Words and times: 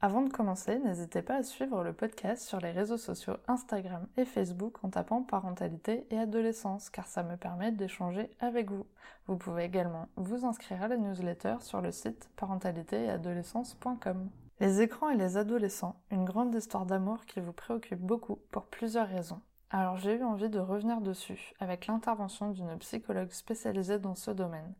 Avant 0.00 0.22
de 0.22 0.30
commencer, 0.30 0.78
n'hésitez 0.78 1.22
pas 1.22 1.34
à 1.34 1.42
suivre 1.42 1.82
le 1.82 1.92
podcast 1.92 2.46
sur 2.46 2.60
les 2.60 2.70
réseaux 2.70 2.98
sociaux 2.98 3.34
Instagram 3.48 4.06
et 4.16 4.24
Facebook 4.24 4.76
en 4.84 4.90
tapant 4.90 5.24
parentalité 5.24 6.06
et 6.10 6.18
adolescence 6.18 6.88
car 6.88 7.08
ça 7.08 7.24
me 7.24 7.36
permet 7.36 7.72
d'échanger 7.72 8.30
avec 8.38 8.70
vous. 8.70 8.86
Vous 9.26 9.36
pouvez 9.36 9.64
également 9.64 10.06
vous 10.14 10.44
inscrire 10.44 10.84
à 10.84 10.88
la 10.88 10.98
newsletter 10.98 11.56
sur 11.58 11.80
le 11.80 11.90
site 11.90 12.30
parentalitéetadolescence.com. 12.36 14.30
Les 14.60 14.82
écrans 14.82 15.10
et 15.10 15.16
les 15.16 15.36
adolescents, 15.36 15.96
une 16.12 16.24
grande 16.24 16.54
histoire 16.54 16.86
d'amour 16.86 17.26
qui 17.26 17.40
vous 17.40 17.52
préoccupe 17.52 18.00
beaucoup 18.00 18.38
pour 18.52 18.66
plusieurs 18.66 19.08
raisons. 19.08 19.40
Alors 19.70 19.96
j'ai 19.96 20.14
eu 20.14 20.22
envie 20.22 20.48
de 20.48 20.60
revenir 20.60 21.00
dessus 21.00 21.54
avec 21.58 21.88
l'intervention 21.88 22.52
d'une 22.52 22.78
psychologue 22.78 23.32
spécialisée 23.32 23.98
dans 23.98 24.14
ce 24.14 24.30
domaine. 24.30 24.74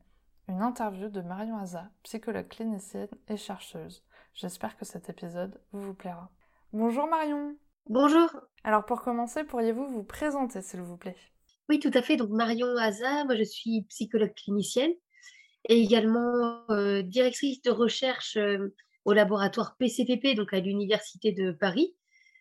Une 0.46 0.62
interview 0.62 1.08
de 1.08 1.22
Marion 1.22 1.58
Haza, 1.58 1.90
psychologue 2.04 2.46
clinicienne 2.46 3.08
et 3.26 3.36
chercheuse. 3.36 4.04
J'espère 4.40 4.76
que 4.76 4.84
cet 4.84 5.10
épisode 5.10 5.60
vous 5.72 5.94
plaira. 5.94 6.30
Bonjour 6.72 7.08
Marion 7.08 7.56
Bonjour 7.88 8.30
Alors 8.62 8.86
pour 8.86 9.02
commencer, 9.02 9.42
pourriez-vous 9.42 9.88
vous 9.88 10.04
présenter 10.04 10.62
s'il 10.62 10.80
vous 10.80 10.96
plaît? 10.96 11.16
Oui, 11.68 11.80
tout 11.80 11.90
à 11.92 12.02
fait. 12.02 12.16
Donc 12.16 12.30
Marion 12.30 12.68
Haza, 12.76 13.24
moi 13.24 13.34
je 13.34 13.42
suis 13.42 13.82
psychologue 13.88 14.32
clinicienne 14.34 14.92
et 15.68 15.80
également 15.80 16.62
euh, 16.70 17.02
directrice 17.02 17.60
de 17.62 17.72
recherche 17.72 18.36
euh, 18.36 18.72
au 19.04 19.12
laboratoire 19.12 19.76
PCPP, 19.76 20.36
donc 20.36 20.54
à 20.54 20.60
l'Université 20.60 21.32
de 21.32 21.50
Paris. 21.50 21.96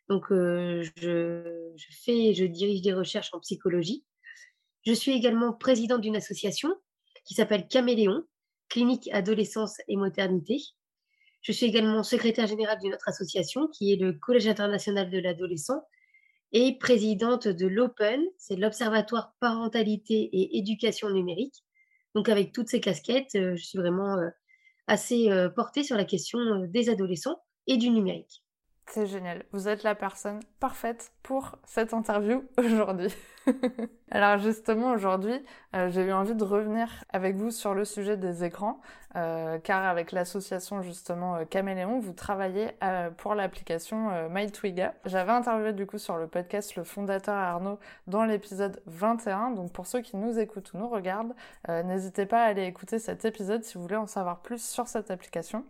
Donc 0.08 0.31
euh, 0.31 0.83
je, 0.97 1.71
je, 1.75 1.88
fais, 2.03 2.36
je 2.36 2.45
dirige 2.45 2.83
des 2.83 2.93
recherches 2.93 3.33
en 3.33 3.39
psychologie. 3.39 4.05
Je 4.86 4.93
suis 4.93 5.14
également 5.14 5.52
présidente 5.52 6.02
d'une 6.02 6.16
association 6.16 6.75
qui 7.25 7.33
s'appelle 7.33 7.67
Caméléon, 7.67 8.23
Clinique 8.69 9.09
Adolescence 9.11 9.81
et 9.88 9.95
Modernité, 9.95 10.59
je 11.47 11.53
suis 11.53 11.65
également 11.65 12.03
secrétaire 12.03 12.45
générale 12.45 12.77
d'une 12.77 12.93
autre 12.93 13.07
association 13.07 13.69
qui 13.69 13.93
est 13.93 13.95
le 13.95 14.11
Collège 14.11 14.49
international 14.49 15.09
de 15.09 15.17
l'adolescent 15.17 15.81
et 16.51 16.77
présidente 16.77 17.47
de 17.47 17.67
l'Open, 17.67 18.21
c'est 18.37 18.57
l'Observatoire 18.57 19.33
parentalité 19.39 20.15
et 20.33 20.57
éducation 20.57 21.09
numérique. 21.09 21.63
Donc 22.15 22.27
avec 22.27 22.51
toutes 22.51 22.67
ces 22.67 22.81
casquettes, 22.81 23.35
euh, 23.35 23.55
je 23.55 23.63
suis 23.63 23.77
vraiment 23.77 24.17
euh, 24.17 24.27
assez 24.87 25.31
euh, 25.31 25.47
portée 25.47 25.83
sur 25.83 25.95
la 25.95 26.03
question 26.03 26.65
des 26.65 26.89
adolescents 26.89 27.41
et 27.65 27.77
du 27.77 27.91
numérique. 27.91 28.43
C'est 28.89 29.05
génial. 29.05 29.43
Vous 29.52 29.67
êtes 29.67 29.83
la 29.83 29.95
personne 29.95 30.39
parfaite 30.61 31.11
pour 31.21 31.57
cette 31.66 31.93
interview 31.93 32.43
aujourd'hui. 32.57 33.13
Alors 34.11 34.38
justement, 34.38 34.93
aujourd'hui, 34.93 35.43
euh, 35.75 35.89
j'ai 35.89 36.03
eu 36.03 36.13
envie 36.13 36.35
de 36.35 36.43
revenir 36.43 37.03
avec 37.11 37.35
vous 37.35 37.52
sur 37.52 37.73
le 37.73 37.83
sujet 37.83 38.15
des 38.15 38.45
écrans, 38.45 38.80
euh, 39.17 39.59
car 39.59 39.83
avec 39.83 40.13
l'association 40.13 40.81
justement 40.81 41.35
euh, 41.35 41.43
Caméléon, 41.43 41.99
vous 41.99 42.13
travaillez 42.13 42.69
pour 43.17 43.35
l'application 43.35 44.30
MyTwiga. 44.30 44.93
J'avais 45.05 45.31
interviewé 45.33 45.73
du 45.73 45.85
coup 45.85 45.97
sur 45.97 46.17
le 46.17 46.27
podcast 46.27 46.75
le 46.75 46.83
fondateur 46.83 47.35
Arnaud 47.35 47.80
dans 48.08 48.23
l'épisode 48.23 48.81
21, 48.85 49.52
donc 49.52 49.73
pour 49.73 49.85
ceux 49.85 50.02
qui 50.02 50.15
nous 50.15 50.39
écoutent 50.39 50.71
ou 50.73 50.77
nous 50.77 50.89
regardent, 50.89 51.33
n'hésitez 51.67 52.25
pas 52.25 52.43
à 52.43 52.47
aller 52.47 52.63
écouter 52.63 52.99
cet 52.99 53.25
épisode 53.25 53.63
si 53.63 53.75
vous 53.75 53.81
voulez 53.81 53.95
en 53.95 54.08
savoir 54.08 54.39
plus 54.39 54.63
sur 54.63 54.88
cette 54.88 55.11
application. 55.11 55.65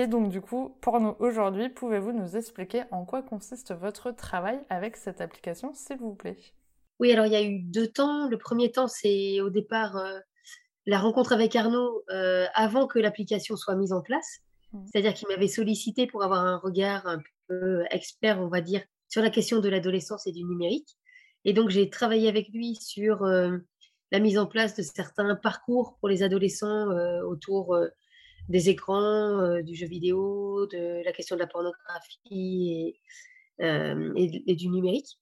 Et 0.00 0.06
donc 0.06 0.30
du 0.30 0.40
coup, 0.40 0.74
pour 0.80 0.98
nous 0.98 1.14
aujourd'hui, 1.18 1.68
pouvez-vous 1.68 2.12
nous 2.12 2.34
expliquer 2.34 2.84
en 2.90 3.04
quoi 3.04 3.20
consiste 3.20 3.74
votre 3.74 4.10
travail 4.12 4.58
avec 4.70 4.96
cette 4.96 5.20
application, 5.20 5.74
s'il 5.74 5.98
vous 5.98 6.14
plaît? 6.14 6.38
Oui, 7.00 7.12
alors 7.12 7.26
il 7.26 7.32
y 7.32 7.36
a 7.36 7.42
eu 7.42 7.58
deux 7.58 7.86
temps. 7.86 8.26
Le 8.26 8.38
premier 8.38 8.72
temps, 8.72 8.88
c'est 8.88 9.42
au 9.42 9.50
départ 9.50 9.98
euh, 9.98 10.18
la 10.86 10.98
rencontre 11.00 11.34
avec 11.34 11.54
Arnaud 11.54 12.02
euh, 12.08 12.46
avant 12.54 12.86
que 12.86 12.98
l'application 12.98 13.56
soit 13.56 13.76
mise 13.76 13.92
en 13.92 14.00
place. 14.00 14.38
Mmh. 14.72 14.86
C'est-à-dire 14.86 15.12
qu'il 15.12 15.28
m'avait 15.28 15.48
sollicité 15.48 16.06
pour 16.06 16.22
avoir 16.22 16.46
un 16.46 16.56
regard 16.56 17.06
un 17.06 17.20
peu 17.48 17.84
expert, 17.90 18.40
on 18.40 18.48
va 18.48 18.62
dire, 18.62 18.80
sur 19.10 19.20
la 19.20 19.28
question 19.28 19.60
de 19.60 19.68
l'adolescence 19.68 20.26
et 20.26 20.32
du 20.32 20.44
numérique. 20.44 20.96
Et 21.44 21.52
donc 21.52 21.68
j'ai 21.68 21.90
travaillé 21.90 22.30
avec 22.30 22.48
lui 22.48 22.74
sur 22.74 23.22
euh, 23.24 23.58
la 24.12 24.18
mise 24.18 24.38
en 24.38 24.46
place 24.46 24.76
de 24.76 24.82
certains 24.82 25.34
parcours 25.34 25.98
pour 26.00 26.08
les 26.08 26.22
adolescents 26.22 26.86
autour 27.26 27.76
des 28.50 28.68
écrans, 28.68 29.40
euh, 29.40 29.62
du 29.62 29.74
jeu 29.74 29.86
vidéo, 29.86 30.66
de 30.66 31.04
la 31.04 31.12
question 31.12 31.36
de 31.36 31.40
la 31.40 31.46
pornographie 31.46 32.98
et, 33.58 33.64
euh, 33.64 34.12
et, 34.16 34.56
du 34.56 34.68
numérique. 34.68 35.18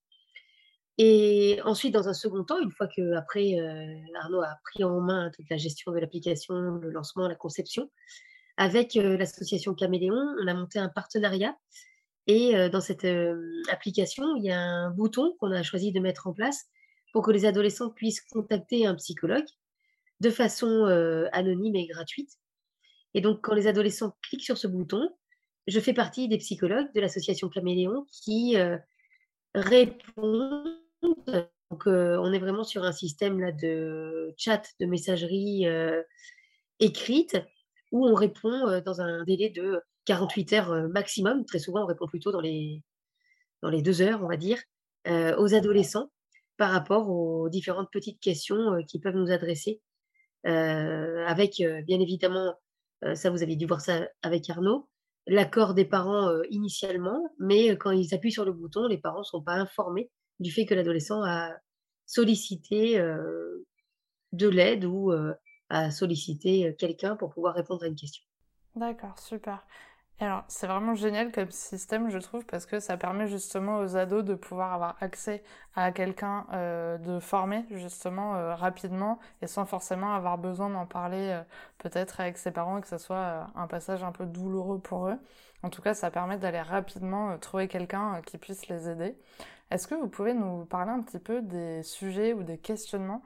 Et 0.96 1.60
ensuite, 1.64 1.92
dans 1.92 2.08
un 2.08 2.14
second 2.14 2.42
temps, 2.42 2.58
une 2.60 2.72
fois 2.72 2.88
que 2.88 3.14
après 3.14 3.60
euh, 3.60 4.18
Arnaud 4.20 4.42
a 4.42 4.56
pris 4.64 4.82
en 4.82 5.00
main 5.00 5.30
toute 5.36 5.48
la 5.50 5.58
gestion 5.58 5.92
de 5.92 5.98
l'application, 5.98 6.54
le 6.54 6.90
lancement, 6.90 7.28
la 7.28 7.36
conception, 7.36 7.90
avec 8.56 8.94
l'association 8.94 9.74
Caméléon, 9.74 10.34
on 10.42 10.46
a 10.48 10.54
monté 10.54 10.80
un 10.80 10.88
partenariat. 10.88 11.56
Et 12.26 12.68
dans 12.70 12.80
cette 12.80 13.06
application, 13.70 14.24
il 14.36 14.44
y 14.44 14.50
a 14.50 14.60
un 14.60 14.90
bouton 14.90 15.34
qu'on 15.38 15.52
a 15.52 15.62
choisi 15.62 15.92
de 15.92 16.00
mettre 16.00 16.26
en 16.26 16.32
place 16.32 16.66
pour 17.12 17.22
que 17.22 17.30
les 17.30 17.46
adolescents 17.46 17.88
puissent 17.88 18.20
contacter 18.20 18.84
un 18.84 18.96
psychologue 18.96 19.46
de 20.20 20.28
façon 20.28 20.86
anonyme 21.32 21.76
et 21.76 21.86
gratuite. 21.86 22.36
Et 23.18 23.20
donc, 23.20 23.40
quand 23.40 23.54
les 23.56 23.66
adolescents 23.66 24.16
cliquent 24.22 24.44
sur 24.44 24.56
ce 24.58 24.68
bouton, 24.68 25.10
je 25.66 25.80
fais 25.80 25.92
partie 25.92 26.28
des 26.28 26.38
psychologues 26.38 26.86
de 26.94 27.00
l'association 27.00 27.48
Caméléon 27.48 28.06
qui 28.12 28.56
euh, 28.56 28.78
répondent. 29.56 30.72
Donc, 31.02 31.88
euh, 31.88 32.16
on 32.22 32.32
est 32.32 32.38
vraiment 32.38 32.62
sur 32.62 32.84
un 32.84 32.92
système 32.92 33.40
là, 33.40 33.50
de 33.50 34.32
chat, 34.36 34.62
de 34.78 34.86
messagerie 34.86 35.66
euh, 35.66 36.00
écrite, 36.78 37.36
où 37.90 38.06
on 38.06 38.14
répond 38.14 38.80
dans 38.82 39.00
un 39.00 39.24
délai 39.24 39.50
de 39.50 39.80
48 40.04 40.52
heures 40.52 40.88
maximum. 40.88 41.44
Très 41.44 41.58
souvent, 41.58 41.82
on 41.82 41.86
répond 41.86 42.06
plutôt 42.06 42.30
dans 42.30 42.40
les, 42.40 42.84
dans 43.62 43.70
les 43.70 43.82
deux 43.82 44.00
heures, 44.00 44.22
on 44.22 44.28
va 44.28 44.36
dire, 44.36 44.62
aux 45.08 45.54
adolescents 45.54 46.12
par 46.56 46.70
rapport 46.70 47.10
aux 47.10 47.48
différentes 47.48 47.90
petites 47.90 48.20
questions 48.20 48.80
qu'ils 48.86 49.00
peuvent 49.00 49.16
nous 49.16 49.32
adresser, 49.32 49.80
avec 50.44 51.60
bien 51.84 51.98
évidemment 51.98 52.54
ça 53.14 53.30
vous 53.30 53.42
avez 53.42 53.56
dû 53.56 53.66
voir 53.66 53.80
ça 53.80 54.08
avec 54.22 54.48
Arnaud, 54.50 54.88
l'accord 55.26 55.74
des 55.74 55.84
parents 55.84 56.28
euh, 56.28 56.42
initialement, 56.50 57.22
mais 57.38 57.70
euh, 57.70 57.76
quand 57.76 57.90
ils 57.90 58.14
appuient 58.14 58.32
sur 58.32 58.44
le 58.44 58.52
bouton, 58.52 58.86
les 58.86 58.98
parents 58.98 59.20
ne 59.20 59.24
sont 59.24 59.42
pas 59.42 59.54
informés 59.54 60.10
du 60.40 60.50
fait 60.50 60.66
que 60.66 60.74
l'adolescent 60.74 61.22
a 61.22 61.56
sollicité 62.06 62.96
de 64.32 64.48
l'aide 64.48 64.84
ou 64.84 65.12
a 65.68 65.90
sollicité 65.90 66.74
quelqu'un 66.78 67.16
pour 67.16 67.30
pouvoir 67.30 67.54
répondre 67.54 67.82
à 67.82 67.88
une 67.88 67.96
question. 67.96 68.22
D'accord, 68.76 69.18
super 69.18 69.66
alors, 70.20 70.42
c'est 70.48 70.66
vraiment 70.66 70.96
génial 70.96 71.30
comme 71.30 71.52
système, 71.52 72.10
je 72.10 72.18
trouve, 72.18 72.44
parce 72.44 72.66
que 72.66 72.80
ça 72.80 72.96
permet 72.96 73.28
justement 73.28 73.78
aux 73.78 73.96
ados 73.96 74.24
de 74.24 74.34
pouvoir 74.34 74.72
avoir 74.72 74.96
accès 75.00 75.44
à 75.76 75.92
quelqu'un 75.92 76.44
euh, 76.52 76.98
de 76.98 77.20
formé, 77.20 77.64
justement, 77.70 78.34
euh, 78.34 78.56
rapidement, 78.56 79.20
et 79.42 79.46
sans 79.46 79.64
forcément 79.64 80.12
avoir 80.12 80.36
besoin 80.36 80.70
d'en 80.70 80.86
parler 80.86 81.30
euh, 81.30 81.42
peut-être 81.78 82.20
avec 82.20 82.36
ses 82.36 82.50
parents, 82.50 82.78
et 82.78 82.80
que 82.80 82.88
ce 82.88 82.98
soit 82.98 83.46
un 83.54 83.68
passage 83.68 84.02
un 84.02 84.10
peu 84.10 84.26
douloureux 84.26 84.80
pour 84.80 85.06
eux. 85.06 85.18
En 85.62 85.70
tout 85.70 85.82
cas, 85.82 85.94
ça 85.94 86.10
permet 86.10 86.36
d'aller 86.36 86.62
rapidement 86.62 87.38
trouver 87.38 87.68
quelqu'un 87.68 88.20
qui 88.26 88.38
puisse 88.38 88.66
les 88.66 88.88
aider. 88.88 89.16
Est-ce 89.70 89.86
que 89.86 89.94
vous 89.94 90.08
pouvez 90.08 90.34
nous 90.34 90.64
parler 90.64 90.90
un 90.90 91.02
petit 91.02 91.20
peu 91.20 91.42
des 91.42 91.84
sujets 91.84 92.32
ou 92.32 92.42
des 92.42 92.58
questionnements 92.58 93.22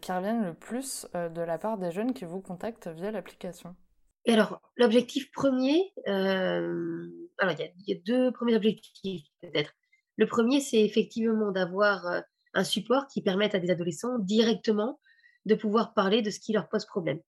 qui 0.00 0.12
reviennent 0.12 0.44
le 0.44 0.54
plus 0.54 1.06
de 1.14 1.40
la 1.42 1.58
part 1.58 1.78
des 1.78 1.92
jeunes 1.92 2.14
qui 2.14 2.24
vous 2.24 2.40
contactent 2.40 2.88
via 2.88 3.10
l'application? 3.10 3.76
Et 4.26 4.32
alors, 4.32 4.60
l'objectif 4.76 5.30
premier, 5.32 5.92
euh, 6.08 7.06
alors 7.38 7.54
il 7.58 7.88
y, 7.88 7.92
a 7.92 8.00
deux 8.06 8.32
premiers 8.32 8.56
objectifs 8.56 9.26
peut-être. 9.42 9.72
Le 10.16 10.26
premier, 10.26 10.60
c'est 10.60 10.82
effectivement 10.82 11.50
d'avoir 11.50 12.06
euh, 12.06 12.20
un 12.54 12.64
support 12.64 13.06
qui 13.06 13.20
permette 13.20 13.54
à 13.54 13.58
des 13.58 13.70
adolescents 13.70 14.18
directement 14.18 14.98
de 15.44 15.54
pouvoir 15.54 15.92
parler 15.92 16.22
de 16.22 16.30
ce 16.30 16.40
qui 16.40 16.52
leur 16.52 16.68
pose 16.68 16.86
problème. 16.86 17.20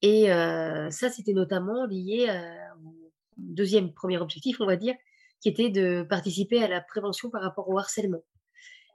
Et 0.00 0.32
euh, 0.32 0.90
ça, 0.90 1.10
c'était 1.10 1.34
notamment 1.34 1.84
lié 1.84 2.28
au 2.82 3.10
deuxième 3.36 3.92
premier 3.92 4.18
objectif, 4.18 4.58
on 4.60 4.66
va 4.66 4.76
dire, 4.76 4.94
qui 5.42 5.50
était 5.50 5.68
de 5.68 6.06
participer 6.08 6.62
à 6.62 6.68
la 6.68 6.80
prévention 6.80 7.28
par 7.30 7.42
rapport 7.42 7.68
au 7.68 7.78
harcèlement. 7.78 8.22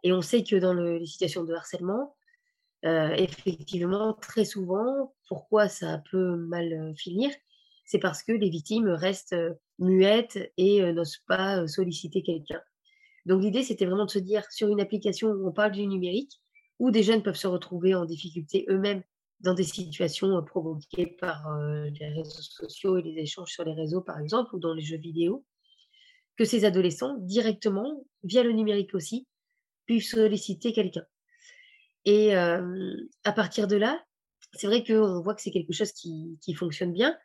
Et 0.04 0.12
on 0.12 0.22
sait 0.22 0.44
que 0.44 0.56
dans 0.56 0.74
les 0.74 1.06
situations 1.06 1.44
de 1.44 1.54
harcèlement, 1.54 2.16
euh, 2.86 3.14
effectivement, 3.16 4.14
très 4.14 4.44
souvent, 4.44 5.14
pourquoi 5.30 5.70
ça 5.70 6.02
peut 6.12 6.36
mal 6.36 6.74
euh, 6.74 6.94
finir? 6.96 7.32
C'est 7.86 8.00
parce 8.00 8.24
que 8.24 8.34
les 8.34 8.50
victimes 8.50 8.90
restent 8.90 9.34
euh, 9.34 9.54
muettes 9.80 10.52
et 10.58 10.82
n'osent 10.92 11.22
pas 11.28 11.68
solliciter 11.68 12.24
quelqu'un. 12.24 12.62
Donc 13.26 13.42
l'idée, 13.42 13.64
c'était 13.64 13.86
vraiment 13.86 14.06
de 14.06 14.12
se 14.12 14.20
dire, 14.20 14.44
sur 14.52 14.68
une 14.68 14.82
application 14.82 15.30
où 15.30 15.48
on 15.48 15.54
parle 15.54 15.72
du 15.72 15.88
numérique, 15.88 16.42
ou 16.80 16.92
des 16.92 17.04
jeunes 17.04 17.24
peuvent 17.24 17.36
se 17.36 17.48
retrouver 17.48 17.96
en 17.96 18.06
difficulté 18.06 18.66
eux-mêmes 18.70 19.04
dans 19.40 19.54
des 19.54 19.64
situations 19.64 20.42
provoquées 20.44 21.08
par 21.08 21.46
les 21.60 22.08
réseaux 22.10 22.42
sociaux 22.42 22.98
et 22.98 23.02
les 23.02 23.22
échanges 23.22 23.52
sur 23.52 23.64
les 23.64 23.74
réseaux, 23.74 24.02
par 24.02 24.20
exemple, 24.20 24.56
ou 24.56 24.60
dans 24.60 24.74
les 24.74 24.82
jeux 24.82 24.98
vidéo, 24.98 25.46
que 26.38 26.46
ces 26.46 26.66
adolescents, 26.66 27.16
directement, 27.20 28.06
via 28.24 28.44
le 28.44 28.52
numérique 28.52 28.94
aussi, 28.94 29.28
puissent 29.86 30.12
solliciter 30.12 30.74
quelqu'un. 30.74 31.06
Et 32.06 32.36
à 32.36 33.32
partir 33.34 33.68
de 33.68 33.76
là, 33.76 34.04
c'est 34.54 34.68
vrai 34.68 34.84
qu'on 34.84 35.22
voit 35.22 35.36
que 35.36 35.42
c'est 35.42 35.52
quelque 35.52 35.74
chose 35.74 35.92
qui, 35.92 36.38
qui, 36.42 36.54
fonctionne 36.54 36.92
bien. 36.92 37.18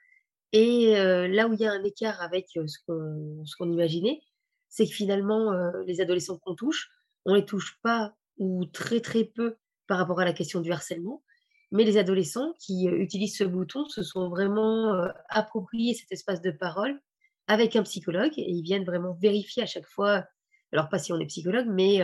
Et 0.53 0.95
là 0.95 1.49
où 1.49 1.53
il 1.53 1.61
y 1.61 1.67
a 1.67 1.73
un 1.73 1.83
écart 1.85 2.21
avec 2.23 2.47
ce 2.55 2.79
qu'on 2.87 3.73
imaginait, 3.73 4.21
c'est 4.69 4.87
que 4.87 4.93
finalement, 4.93 5.53
les 5.87 6.01
adolescents 6.01 6.39
qu'on 6.39 6.55
touche, 6.55 6.91
on 7.25 7.35
les 7.35 7.45
touche 7.45 7.79
pas 7.83 8.15
ou 8.39 8.65
très 8.67 9.01
très 9.01 9.25
peu 9.25 9.57
par 9.87 9.99
rapport 9.99 10.21
à 10.21 10.25
la 10.25 10.33
question 10.33 10.61
du 10.61 10.71
harcèlement. 10.73 11.23
Mais 11.71 11.85
les 11.85 11.99
adolescents 11.99 12.55
qui 12.61 12.87
utilisent 12.87 13.37
ce 13.37 13.45
bouton 13.45 13.85
se 13.87 14.03
sont 14.03 14.31
vraiment 14.31 14.95
appropriés 15.29 15.95
cet 15.95 16.13
espace 16.13 16.41
de 16.41 16.51
parole 16.51 16.99
avec 17.47 17.77
un 17.77 17.83
psychologue 17.83 18.33
et 18.37 18.51
ils 18.51 18.63
viennent 18.63 18.85
vraiment 18.85 19.15
vérifier 19.15 19.63
à 19.63 19.67
chaque 19.67 19.87
fois, 19.87 20.25
alors 20.73 20.89
pas 20.89 20.99
si 20.99 21.13
on 21.13 21.19
est 21.19 21.27
psychologue, 21.27 21.67
mais 21.69 22.01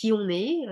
qui 0.00 0.12
on 0.12 0.28
est, 0.28 0.62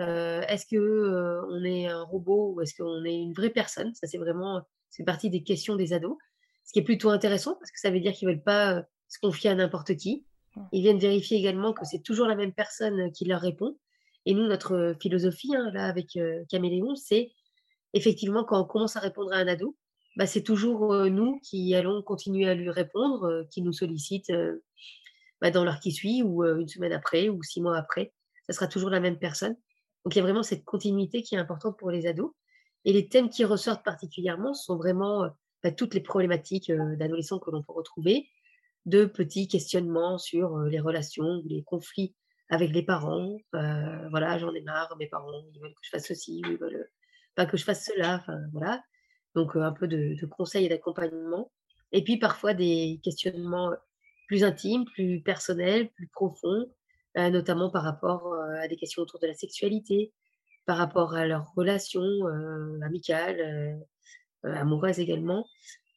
est-ce 0.48 0.64
que 0.66 1.42
on 1.50 1.62
est 1.64 1.86
un 1.86 2.02
robot 2.02 2.54
ou 2.54 2.60
est-ce 2.62 2.75
qu'on 2.75 3.04
est 3.04 3.14
une 3.14 3.34
vraie 3.34 3.50
personne? 3.50 3.92
Ça 3.94 4.06
c'est 4.06 4.19
vraiment 4.19 4.62
c'est 4.90 5.04
partie 5.04 5.28
des 5.28 5.42
questions 5.42 5.76
des 5.76 5.92
ados, 5.92 6.16
ce 6.64 6.72
qui 6.72 6.78
est 6.78 6.84
plutôt 6.84 7.10
intéressant 7.10 7.54
parce 7.60 7.70
que 7.70 7.78
ça 7.78 7.90
veut 7.90 8.00
dire 8.00 8.12
qu'ils 8.12 8.28
veulent 8.28 8.42
pas 8.42 8.82
se 9.08 9.19
confier 9.20 9.50
à 9.50 9.54
n'importe 9.54 9.96
qui. 9.96 10.25
Ils 10.72 10.82
viennent 10.82 10.98
vérifier 10.98 11.38
également 11.38 11.72
que 11.72 11.84
c'est 11.84 12.02
toujours 12.02 12.26
la 12.26 12.34
même 12.34 12.52
personne 12.52 13.12
qui 13.12 13.25
leur 13.25 13.40
répond. 13.40 13.76
Et 14.26 14.34
nous, 14.34 14.46
notre 14.46 14.94
philosophie, 15.00 15.54
hein, 15.54 15.70
là, 15.72 15.84
avec 15.84 16.19
Caméléon, 16.48 16.96
c'est 16.96 17.31
effectivement 17.94 18.44
quand 18.44 18.60
on 18.60 18.64
commence 18.64 18.96
à 18.96 19.00
répondre 19.00 19.32
à 19.32 19.36
un 19.36 19.46
ado, 19.46 19.76
bah, 20.16 20.26
c'est 20.26 20.42
toujours 20.42 20.94
nous 21.10 21.38
qui 21.40 21.74
allons 21.74 22.02
continuer 22.02 22.48
à 22.48 22.54
lui 22.54 22.70
répondre, 22.70 23.46
qui 23.50 23.62
nous 23.62 23.72
sollicite 23.72 24.32
bah, 25.40 25.50
dans 25.50 25.64
l'heure 25.64 25.81
qui 25.81 25.92
suit, 25.92 26.22
ou 26.22 26.44
une 26.44 26.69
semaine 26.69 26.92
après, 26.92 27.28
ou 27.28 27.42
six 27.42 27.60
mois 27.60 27.76
après. 27.76 28.12
Ça 28.48 28.54
sera 28.54 28.66
toujours 28.66 28.90
la 28.90 29.00
même 29.00 29.18
personne. 29.18 29.56
Donc 30.04 30.14
il 30.14 30.16
y 30.16 30.20
a 30.20 30.22
vraiment 30.22 30.42
cette 30.42 30.64
continuité 30.64 31.22
qui 31.22 31.34
est 31.34 31.38
importante 31.38 31.78
pour 31.78 31.90
les 31.90 32.06
ados. 32.06 32.32
Et 32.84 32.92
les 32.92 33.08
thèmes 33.08 33.28
qui 33.28 33.44
ressortent 33.44 33.84
particulièrement 33.84 34.54
sont 34.54 34.76
vraiment 34.76 35.28
bah, 35.62 35.72
toutes 35.72 35.94
les 35.94 36.00
problématiques 36.00 36.72
d'adolescents 36.72 37.38
que 37.38 37.50
l'on 37.50 37.62
peut 37.62 37.72
retrouver, 37.72 38.28
de 38.86 39.04
petits 39.04 39.48
questionnements 39.48 40.18
sur 40.18 40.58
les 40.60 40.80
relations, 40.80 41.42
les 41.44 41.62
conflits 41.64 42.14
avec 42.48 42.70
les 42.70 42.82
parents. 42.82 43.36
voilà, 43.52 44.38
j'en 44.38 44.54
ai 44.54 44.62
marre, 44.62 44.96
mes 44.98 45.08
parents, 45.08 45.42
ils 45.52 45.60
veulent 45.60 45.74
que 45.74 45.80
je 45.82 45.90
fasse 45.90 46.06
ceci, 46.06 46.40
ils 46.46 46.56
veulent 46.56 46.88
pas 47.34 47.46
que 47.46 47.56
je 47.56 47.64
fasse 47.64 47.84
cela. 47.84 48.24
Voilà. 48.52 48.82
Donc, 49.34 49.56
un 49.56 49.72
peu 49.72 49.86
de, 49.86 50.14
conseils 50.26 50.66
et 50.66 50.68
d'accompagnement. 50.68 51.52
Et 51.92 52.02
puis, 52.02 52.18
parfois, 52.18 52.54
des 52.54 53.00
questionnements 53.02 53.72
plus 54.26 54.44
intimes, 54.44 54.84
plus 54.86 55.22
personnels, 55.22 55.90
plus 55.90 56.08
profonds, 56.08 56.66
notamment 57.31 57.70
par 57.70 57.82
rapport 57.82 58.35
à 58.35 58.69
des 58.69 58.76
questions 58.76 59.03
autour 59.03 59.20
de 59.20 59.26
la 59.26 59.35
sexualité, 59.35 60.12
par 60.67 60.76
rapport 60.76 61.15
à 61.15 61.26
leurs 61.26 61.53
relations 61.56 62.26
amicales, 62.82 63.79
amoureuses 64.44 65.00
également, 65.00 65.47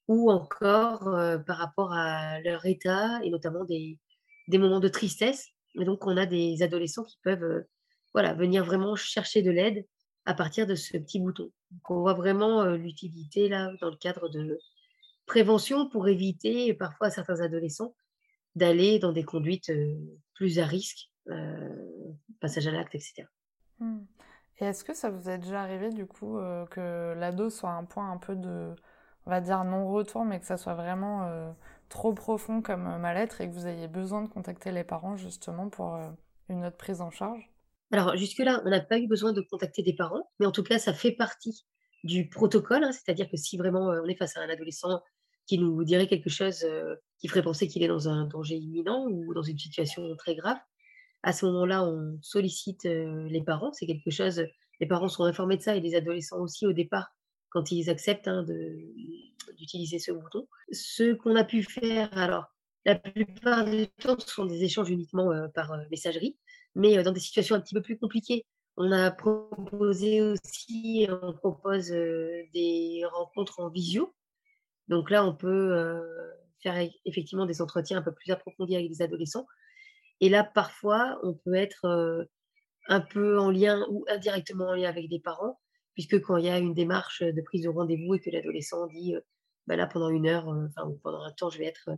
ou 0.08 0.32
encore 0.32 1.02
par 1.46 1.58
rapport 1.58 1.94
à 1.94 2.40
leur 2.42 2.66
état 2.66 3.20
et 3.24 3.30
notamment 3.30 3.66
des, 3.66 4.00
moments 4.54 4.80
de 4.80 4.88
tristesse. 4.88 5.50
Et 5.80 5.86
donc, 5.86 6.08
on 6.08 6.18
a 6.18 6.26
des 6.26 6.64
adolescents 6.64 7.04
qui 7.04 7.20
peuvent 7.24 7.66
venir 8.14 8.66
vraiment 8.66 8.96
chercher 8.96 9.42
de 9.42 9.52
l'aide 9.52 9.86
à 10.26 10.34
partir 10.34 10.68
de 10.68 10.76
ce 10.76 10.98
petit 10.98 11.20
bouton. 11.20 11.52
on 11.90 12.02
voit 12.02 12.14
vraiment 12.14 12.66
l'utilité 12.66 13.50
là 13.50 13.72
dans 13.82 13.90
le 13.90 13.98
cadre 13.98 14.30
de 14.30 14.60
prévention 15.26 15.90
pour 15.90 16.08
éviter 16.08 16.74
parfois 16.74 17.08
à 17.08 17.12
certains 17.12 17.42
adolescents 17.42 17.96
d'aller 18.56 19.00
dans 19.00 19.12
des 19.12 19.24
conduites 19.24 19.72
plus 20.34 20.60
à 20.60 20.66
risque, 20.66 21.11
passage 22.40 22.68
à 22.68 22.72
l'acte, 22.72 22.96
etc. 22.96 23.24
Mmh. 23.80 24.00
Et 24.60 24.66
est-ce 24.66 24.84
que 24.84 24.94
ça 24.94 25.10
vous 25.10 25.30
est 25.30 25.40
déjà 25.40 25.62
arrivé 25.62 25.90
du 25.90 26.06
coup 26.06 26.38
que 26.70 27.14
l'ado 27.18 27.50
soit 27.50 27.72
un 27.72 27.84
point 27.86 28.12
un 28.12 28.18
peu 28.18 28.36
de, 28.36 28.76
on 29.26 29.30
va 29.30 29.42
dire 29.42 29.64
non-retour, 29.64 30.24
mais 30.24 30.40
que 30.40 30.46
ça 30.46 30.58
soit 30.58 30.76
vraiment 30.76 31.56
trop 31.90 32.14
profond 32.14 32.62
comme 32.62 32.84
mal-être 33.00 33.42
et 33.42 33.50
que 33.50 33.54
vous 33.54 33.66
ayez 33.66 33.88
besoin 33.88 34.22
de 34.22 34.28
contacter 34.28 34.72
les 34.72 34.84
parents 34.84 35.18
justement 35.18 35.70
pour 35.70 36.00
une 36.48 36.66
autre 36.66 36.78
prise 36.78 37.02
en 37.02 37.10
charge? 37.10 37.52
Alors, 37.92 38.16
jusque-là, 38.16 38.62
on 38.64 38.70
n'a 38.70 38.80
pas 38.80 39.00
eu 39.00 39.08
besoin 39.08 39.34
de 39.34 39.42
contacter 39.42 39.82
des 39.82 39.94
parents, 39.94 40.30
mais 40.40 40.46
en 40.46 40.52
tout 40.52 40.64
cas, 40.64 40.78
ça 40.78 40.94
fait 40.94 41.12
partie 41.12 41.66
du 42.04 42.30
protocole, 42.30 42.84
hein. 42.84 42.92
c'est-à-dire 42.92 43.30
que 43.30 43.38
si 43.38 43.58
vraiment 43.58 43.88
on 43.88 44.06
est 44.06 44.16
face 44.16 44.38
à 44.38 44.42
un 44.42 44.50
adolescent 44.50 45.02
qui 45.48 45.58
nous 45.58 45.84
dirait 45.84 46.08
quelque 46.08 46.30
chose 46.30 46.66
qui 47.20 47.28
ferait 47.28 47.42
penser 47.42 47.68
qu'il 47.68 47.84
est 47.84 47.88
dans 47.88 48.08
un 48.10 48.26
danger 48.26 48.56
imminent 48.56 49.08
ou 49.08 49.34
dans 49.34 49.42
une 49.42 49.58
situation 49.58 50.16
très 50.16 50.36
grave, 50.36 50.58
à 51.24 51.34
ce 51.34 51.46
moment-là, 51.46 51.84
on 51.84 52.18
sollicite 52.22 52.84
les 52.84 53.44
parents. 53.46 53.74
C'est 53.74 53.86
quelque 53.86 54.12
chose, 54.12 54.44
les 54.80 54.88
parents 54.88 55.10
sont 55.10 55.24
informés 55.24 55.58
de 55.58 55.62
ça 55.62 55.76
et 55.76 55.80
les 55.80 55.96
adolescents 55.96 56.40
aussi 56.40 56.66
au 56.66 56.74
départ, 56.74 57.14
quand 57.50 57.72
ils 57.72 57.90
acceptent 57.90 58.28
hein, 58.28 58.46
d'utiliser 59.58 60.00
ce 60.00 60.12
bouton. 60.12 60.48
Ce 60.72 61.14
qu'on 61.14 61.36
a 61.36 61.44
pu 61.44 61.64
faire, 61.64 62.10
alors, 62.18 62.46
la 62.86 62.96
plupart 62.96 63.66
du 63.66 63.88
temps, 63.88 64.18
ce 64.20 64.28
sont 64.28 64.46
des 64.46 64.64
échanges 64.64 64.90
uniquement 64.90 65.32
par 65.54 65.78
messagerie 65.92 66.38
mais 66.76 67.02
dans 67.04 67.12
des 67.12 67.20
situations 67.20 67.56
un 67.56 67.62
petit 67.62 67.74
peu 67.74 67.82
plus 67.82 67.98
compliquées. 67.98 68.46
On 68.78 68.92
a 68.92 69.12
proposé 69.12 70.22
aussi, 70.22 71.08
on 71.22 71.34
propose 71.34 71.90
des 71.90 73.04
rencontres 73.12 73.60
en 73.60 73.70
visio. 73.70 74.14
Donc 74.88 75.10
là, 75.10 75.26
on 75.26 75.36
peut 75.36 76.02
faire 76.60 76.90
effectivement 77.06 77.46
des 77.46 77.62
entretiens 77.62 77.98
un 77.98 78.02
peu 78.02 78.14
plus 78.14 78.32
approfondis 78.32 78.76
avec 78.76 78.90
les 78.90 79.02
adolescents. 79.02 79.46
Et 80.22 80.30
là, 80.30 80.44
parfois, 80.44 81.20
on 81.24 81.34
peut 81.34 81.56
être 81.56 82.28
un 82.88 83.02
peu 83.02 83.40
en 83.40 83.52
lien 83.52 83.86
ou 83.90 84.06
indirectement 84.08 84.70
en 84.70 84.76
lien 84.76 84.90
avec 84.90 85.10
des 85.10 85.20
parents, 85.20 85.60
puisque 85.94 86.22
quand 86.22 86.38
il 86.38 86.46
y 86.46 86.50
a 86.50 86.60
une 86.60 86.74
démarche 86.74 87.22
de 87.24 87.42
prise 87.42 87.64
de 87.64 87.70
rendez-vous 87.70 88.16
et 88.16 88.20
que 88.20 88.30
l'adolescent 88.30 88.88
dit, 88.88 89.16
bah 89.68 89.76
là, 89.76 89.88
pendant 89.88 90.10
une 90.10 90.28
heure, 90.28 90.48
enfin, 90.48 90.88
ou 90.88 91.00
pendant 91.04 91.24
un 91.24 91.32
temps, 91.32 91.50
je 91.50 91.58
vais 91.58 91.66
être 91.66 91.90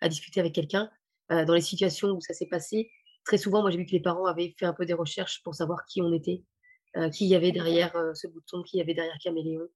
à 0.00 0.08
discuter 0.08 0.40
avec 0.40 0.54
quelqu'un, 0.54 0.88
dans 1.28 1.54
les 1.54 1.60
situations 1.60 2.10
où 2.10 2.20
ça 2.20 2.32
s'est 2.32 2.48
passé, 2.48 2.90
très 3.24 3.38
souvent, 3.38 3.62
moi, 3.62 3.70
j'ai 3.70 3.78
vu 3.78 3.86
que 3.86 3.92
les 3.92 4.00
parents 4.00 4.26
avaient 4.26 4.54
fait 4.58 4.66
un 4.66 4.74
peu 4.74 4.86
des 4.86 4.94
recherches 4.94 5.42
pour 5.42 5.54
savoir 5.54 5.84
qui 5.86 6.02
on 6.02 6.12
était, 6.12 6.42
euh, 6.96 7.10
qui 7.10 7.26
y 7.26 7.34
avait 7.34 7.52
derrière 7.52 7.94
euh, 7.96 8.14
ce 8.14 8.28
bouton, 8.28 8.62
qui 8.62 8.76
y 8.76 8.80
avait 8.80 8.94
derrière 8.94 9.18
Caméléon, 9.22 9.66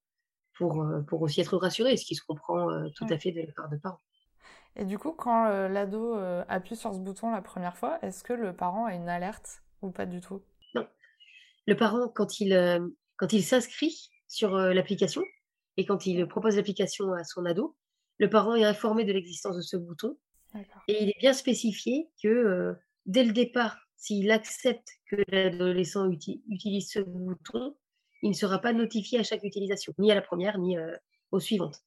pour, 0.57 0.81
euh, 0.81 1.01
pour 1.01 1.21
aussi 1.21 1.41
être 1.41 1.57
rassuré, 1.57 1.97
ce 1.97 2.05
qui 2.05 2.15
se 2.15 2.23
comprend 2.25 2.67
tout 2.95 3.05
à 3.09 3.17
fait 3.17 3.31
de 3.31 3.41
la 3.41 3.51
part 3.53 3.69
de 3.69 3.77
parents. 3.77 3.99
Et 4.75 4.85
du 4.85 4.97
coup, 4.97 5.11
quand 5.11 5.67
l'ado 5.67 6.13
appuie 6.47 6.75
sur 6.75 6.93
ce 6.93 6.99
bouton 6.99 7.31
la 7.31 7.41
première 7.41 7.77
fois, 7.77 7.99
est-ce 8.01 8.23
que 8.23 8.33
le 8.33 8.53
parent 8.53 8.85
a 8.85 8.93
une 8.93 9.09
alerte 9.09 9.61
ou 9.81 9.91
pas 9.91 10.05
du 10.05 10.21
tout? 10.21 10.41
Non. 10.75 10.87
Le 11.67 11.75
parent, 11.75 12.07
quand 12.07 12.39
il, 12.39 12.81
quand 13.17 13.33
il 13.33 13.43
s'inscrit 13.43 14.09
sur 14.27 14.55
l'application 14.55 15.21
et 15.77 15.85
quand 15.85 16.05
il 16.05 16.25
propose 16.27 16.55
l'application 16.55 17.11
à 17.13 17.23
son 17.23 17.45
ado, 17.45 17.75
le 18.19 18.29
parent 18.29 18.55
est 18.55 18.63
informé 18.63 19.03
de 19.03 19.11
l'existence 19.11 19.57
de 19.57 19.61
ce 19.61 19.75
bouton. 19.75 20.17
Et 20.87 21.03
il 21.03 21.09
est 21.09 21.19
bien 21.19 21.33
spécifié 21.33 22.09
que 22.23 22.75
dès 23.05 23.23
le 23.23 23.33
départ, 23.33 23.77
s'il 23.97 24.31
accepte 24.31 24.87
que 25.09 25.17
l'adolescent 25.27 26.09
utilise 26.09 26.89
ce 26.89 26.99
bouton, 26.99 27.75
il 28.21 28.29
ne 28.29 28.35
sera 28.35 28.59
pas 28.59 28.73
notifié 28.73 29.19
à 29.19 29.23
chaque 29.23 29.43
utilisation, 29.43 29.93
ni 29.97 30.11
à 30.11 30.15
la 30.15 30.21
première, 30.21 30.57
ni 30.57 30.77
euh, 30.77 30.95
aux 31.31 31.39
suivantes. 31.39 31.81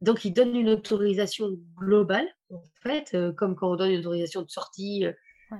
Donc, 0.00 0.24
il 0.24 0.32
donne 0.32 0.54
une 0.56 0.70
autorisation 0.70 1.50
globale, 1.76 2.26
en 2.50 2.62
fait, 2.82 3.10
euh, 3.14 3.32
comme 3.32 3.56
quand 3.56 3.72
on 3.72 3.76
donne 3.76 3.90
une 3.90 4.00
autorisation 4.00 4.42
de 4.42 4.50
sortie 4.50 5.06
euh, 5.06 5.12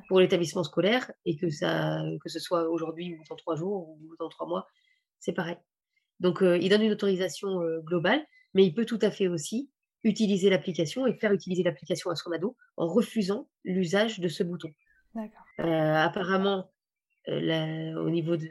pour 0.09 0.21
l'établissement 0.21 0.65
scolaire, 0.65 1.11
et 1.25 1.37
que, 1.37 1.51
ça, 1.51 2.03
que 2.23 2.29
ce 2.29 2.39
soit 2.39 2.69
aujourd'hui 2.69 3.15
ou 3.15 3.23
dans 3.29 3.37
trois 3.37 3.57
jours 3.57 3.89
ou 3.89 4.17
dans 4.19 4.29
trois 4.29 4.47
mois, 4.47 4.67
c'est 5.19 5.33
pareil. 5.33 5.57
Donc, 6.21 6.41
il 6.43 6.69
donne 6.69 6.83
une 6.83 6.93
autorisation 6.93 7.61
globale, 7.81 8.25
mais 8.53 8.65
il 8.67 8.75
peut 8.75 8.85
tout 8.85 8.99
à 9.03 9.11
fait 9.11 9.29
aussi 9.29 9.71
utiliser 10.05 10.51
l'application 10.51 11.07
et 11.07 11.15
faire 11.15 11.33
utiliser 11.33 11.63
l'application 11.63 12.11
à 12.11 12.17
son 12.17 12.33
ado 12.33 12.57
en 12.77 12.87
refusant 12.87 13.49
l'usage 13.65 14.21
de 14.21 14.29
ce 14.29 14.43
bouton. 14.43 14.73
Euh, 15.17 15.95
apparemment, 15.95 16.71
euh, 17.29 17.95
au 17.95 18.11
niveau 18.11 18.37
de, 18.37 18.49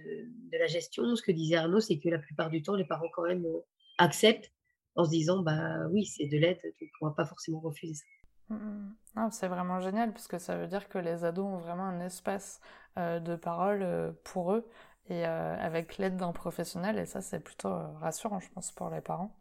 la 0.51 0.67
gestion, 0.67 1.15
ce 1.15 1.21
que 1.21 1.31
disait 1.31 1.55
Arnaud, 1.55 1.79
c'est 1.79 1.99
que 1.99 2.09
la 2.09 2.19
plupart 2.19 2.49
du 2.49 2.61
temps, 2.61 2.75
les 2.75 2.85
parents 2.85 3.09
quand 3.13 3.23
même 3.23 3.45
euh, 3.45 3.59
acceptent 3.97 4.51
en 4.97 5.05
se 5.05 5.09
disant, 5.09 5.41
bah 5.41 5.87
oui, 5.91 6.05
c'est 6.05 6.25
de 6.25 6.37
l'aide, 6.37 6.59
donc 6.81 6.89
on 7.01 7.07
va 7.07 7.13
pas 7.13 7.25
forcément 7.25 7.59
refuser 7.59 7.93
ça. 7.93 8.05
Mmh, 8.49 8.93
mmh. 9.15 9.31
c'est 9.31 9.47
vraiment 9.47 9.79
génial 9.79 10.11
parce 10.11 10.27
que 10.27 10.37
ça 10.37 10.57
veut 10.57 10.67
dire 10.67 10.87
que 10.89 10.97
les 10.97 11.25
ados 11.25 11.45
ont 11.45 11.57
vraiment 11.57 11.83
un 11.83 11.99
espace 11.99 12.61
de 12.95 13.35
parole 13.35 14.15
pour 14.23 14.53
eux 14.53 14.67
et 15.09 15.25
avec 15.25 15.97
l'aide 15.97 16.15
d'un 16.15 16.31
professionnel 16.31 16.97
et 16.97 17.05
ça 17.05 17.21
c'est 17.21 17.41
plutôt 17.41 17.69
rassurant 17.99 18.39
je 18.39 18.49
pense 18.49 18.71
pour 18.71 18.89
les 18.89 19.01
parents. 19.01 19.35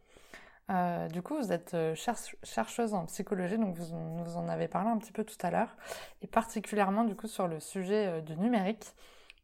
Euh, 0.71 1.09
du 1.09 1.23
coup, 1.23 1.37
vous 1.37 1.53
êtes 1.53 1.75
euh, 1.75 1.95
chercheuse 2.43 2.93
en 2.93 3.07
psychologie, 3.07 3.57
donc 3.57 3.77
vous 3.77 3.97
nous 3.97 4.37
en 4.37 4.49
avez 4.49 4.67
parlé 4.67 4.91
un 4.91 4.99
petit 4.99 5.13
peu 5.13 5.25
tout 5.25 5.37
à 5.43 5.51
l'heure, 5.51 5.77
et 6.23 6.27
particulièrement 6.27 7.05
du 7.05 7.15
coup 7.15 7.29
sur 7.29 7.47
le 7.47 7.61
sujet 7.61 8.07
euh, 8.07 8.21
du 8.21 8.37
numérique. 8.37 8.95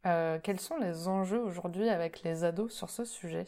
quels 0.03 0.59
sont 0.59 0.77
les 0.77 1.07
enjeux 1.07 1.39
aujourd'hui 1.39 1.87
avec 1.89 2.23
les 2.23 2.43
ados 2.43 2.73
sur 2.73 2.89
ce 2.89 3.05
sujet? 3.05 3.45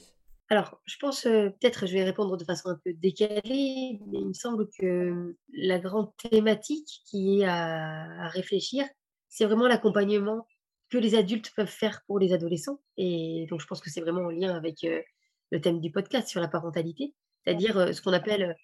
Alors, 0.49 0.79
je 0.85 0.97
pense, 0.99 1.23
peut-être 1.23 1.87
je 1.87 1.93
vais 1.93 2.03
répondre 2.03 2.37
de 2.37 2.43
façon 2.43 2.69
un 2.69 2.79
peu 2.83 2.93
décalée, 2.93 3.99
mais 4.07 4.19
il 4.19 4.27
me 4.27 4.33
semble 4.33 4.69
que 4.77 5.35
la 5.53 5.79
grande 5.79 6.15
thématique 6.17 7.01
qui 7.05 7.41
est 7.41 7.45
à, 7.45 8.27
réfléchir, 8.27 8.85
c'est 9.27 9.45
vraiment 9.45 9.67
l'accompagnement 9.67 10.47
que 10.89 10.99
les 10.99 11.15
adultes 11.15 11.51
peuvent 11.55 11.67
faire 11.67 12.03
pour 12.05 12.19
les 12.19 12.31
adolescents. 12.31 12.79
Et 12.95 13.47
donc, 13.49 13.59
je 13.59 13.65
pense 13.65 13.81
que 13.81 13.89
c'est 13.89 14.01
vraiment 14.01 14.21
en 14.21 14.29
lien 14.29 14.53
avec 14.55 14.85
le 15.51 15.61
thème 15.61 15.81
du 15.81 15.91
podcast 15.91 16.27
sur 16.27 16.41
la 16.41 16.47
parentalité, 16.47 17.15
c'est-à-dire 17.43 17.95
ce 17.95 18.01
qu'on 18.01 18.13
appelle 18.13 18.55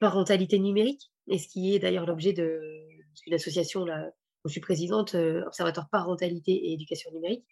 parentalité 0.00 0.58
numérique, 0.58 1.12
et 1.26 1.38
ce 1.38 1.48
qui 1.48 1.74
est 1.74 1.78
d'ailleurs 1.78 2.06
l'objet 2.06 2.32
d'une 2.32 3.34
association 3.34 3.84
là, 3.84 4.08
où 4.44 4.48
je 4.48 4.52
suis 4.52 4.60
présidente, 4.62 5.14
Observatoire 5.14 5.90
Parentalité 5.90 6.52
et 6.52 6.72
Éducation 6.72 7.10
Numérique. 7.12 7.44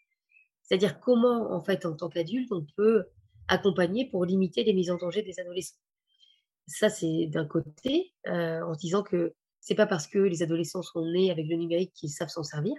C'est-à-dire 0.62 0.98
comment, 0.98 1.52
en 1.52 1.62
fait, 1.62 1.84
en 1.84 1.94
tant 1.94 2.08
qu'adulte, 2.08 2.50
on 2.52 2.64
peut 2.76 3.04
accompagner 3.48 4.08
pour 4.10 4.24
limiter 4.24 4.64
les 4.64 4.72
mises 4.72 4.90
en 4.90 4.96
danger 4.96 5.22
des 5.22 5.38
adolescents. 5.40 5.78
Ça, 6.66 6.88
c'est 6.88 7.26
d'un 7.26 7.46
côté, 7.46 8.12
euh, 8.26 8.60
en 8.62 8.74
disant 8.74 9.02
que 9.02 9.34
c'est 9.60 9.74
pas 9.74 9.86
parce 9.86 10.06
que 10.06 10.18
les 10.18 10.42
adolescents 10.42 10.82
sont 10.82 11.04
nés 11.04 11.30
avec 11.30 11.46
le 11.46 11.56
numérique 11.56 11.92
qu'ils 11.94 12.10
savent 12.10 12.28
s'en 12.28 12.42
servir. 12.42 12.74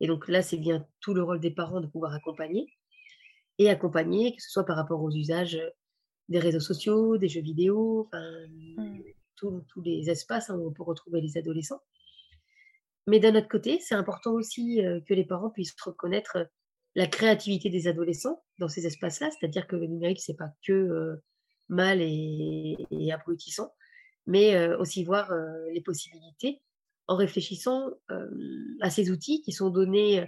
Et 0.00 0.06
donc 0.06 0.28
là, 0.28 0.42
c'est 0.42 0.56
bien 0.56 0.86
tout 1.00 1.14
le 1.14 1.22
rôle 1.22 1.40
des 1.40 1.50
parents 1.50 1.80
de 1.80 1.86
pouvoir 1.86 2.14
accompagner. 2.14 2.66
Et 3.58 3.70
accompagner, 3.70 4.34
que 4.34 4.42
ce 4.42 4.50
soit 4.50 4.64
par 4.64 4.76
rapport 4.76 5.02
aux 5.02 5.12
usages 5.12 5.60
des 6.28 6.38
réseaux 6.38 6.60
sociaux, 6.60 7.18
des 7.18 7.28
jeux 7.28 7.40
vidéo, 7.42 8.08
mmh. 8.12 9.00
tous 9.36 9.82
les 9.82 10.10
espaces 10.10 10.50
hein, 10.50 10.56
où 10.56 10.68
on 10.68 10.72
peut 10.72 10.82
retrouver 10.82 11.20
les 11.20 11.36
adolescents. 11.36 11.80
Mais 13.06 13.20
d'un 13.20 13.34
autre 13.34 13.48
côté, 13.48 13.80
c'est 13.80 13.94
important 13.94 14.32
aussi 14.32 14.84
euh, 14.84 15.00
que 15.00 15.14
les 15.14 15.24
parents 15.24 15.50
puissent 15.50 15.76
reconnaître 15.80 16.38
la 16.94 17.06
créativité 17.06 17.70
des 17.70 17.88
adolescents 17.88 18.42
dans 18.58 18.68
ces 18.68 18.86
espaces-là, 18.86 19.30
c'est-à-dire 19.30 19.66
que 19.66 19.76
le 19.76 19.86
numérique, 19.86 20.20
c'est 20.20 20.36
pas 20.36 20.50
que 20.66 21.20
mal 21.68 22.00
et, 22.00 22.76
abrutissant, 23.12 23.74
mais 24.26 24.68
aussi 24.76 25.04
voir 25.04 25.32
les 25.72 25.80
possibilités 25.80 26.62
en 27.06 27.16
réfléchissant 27.16 27.90
à 28.80 28.90
ces 28.90 29.10
outils 29.10 29.42
qui 29.42 29.52
sont 29.52 29.70
donnés 29.70 30.24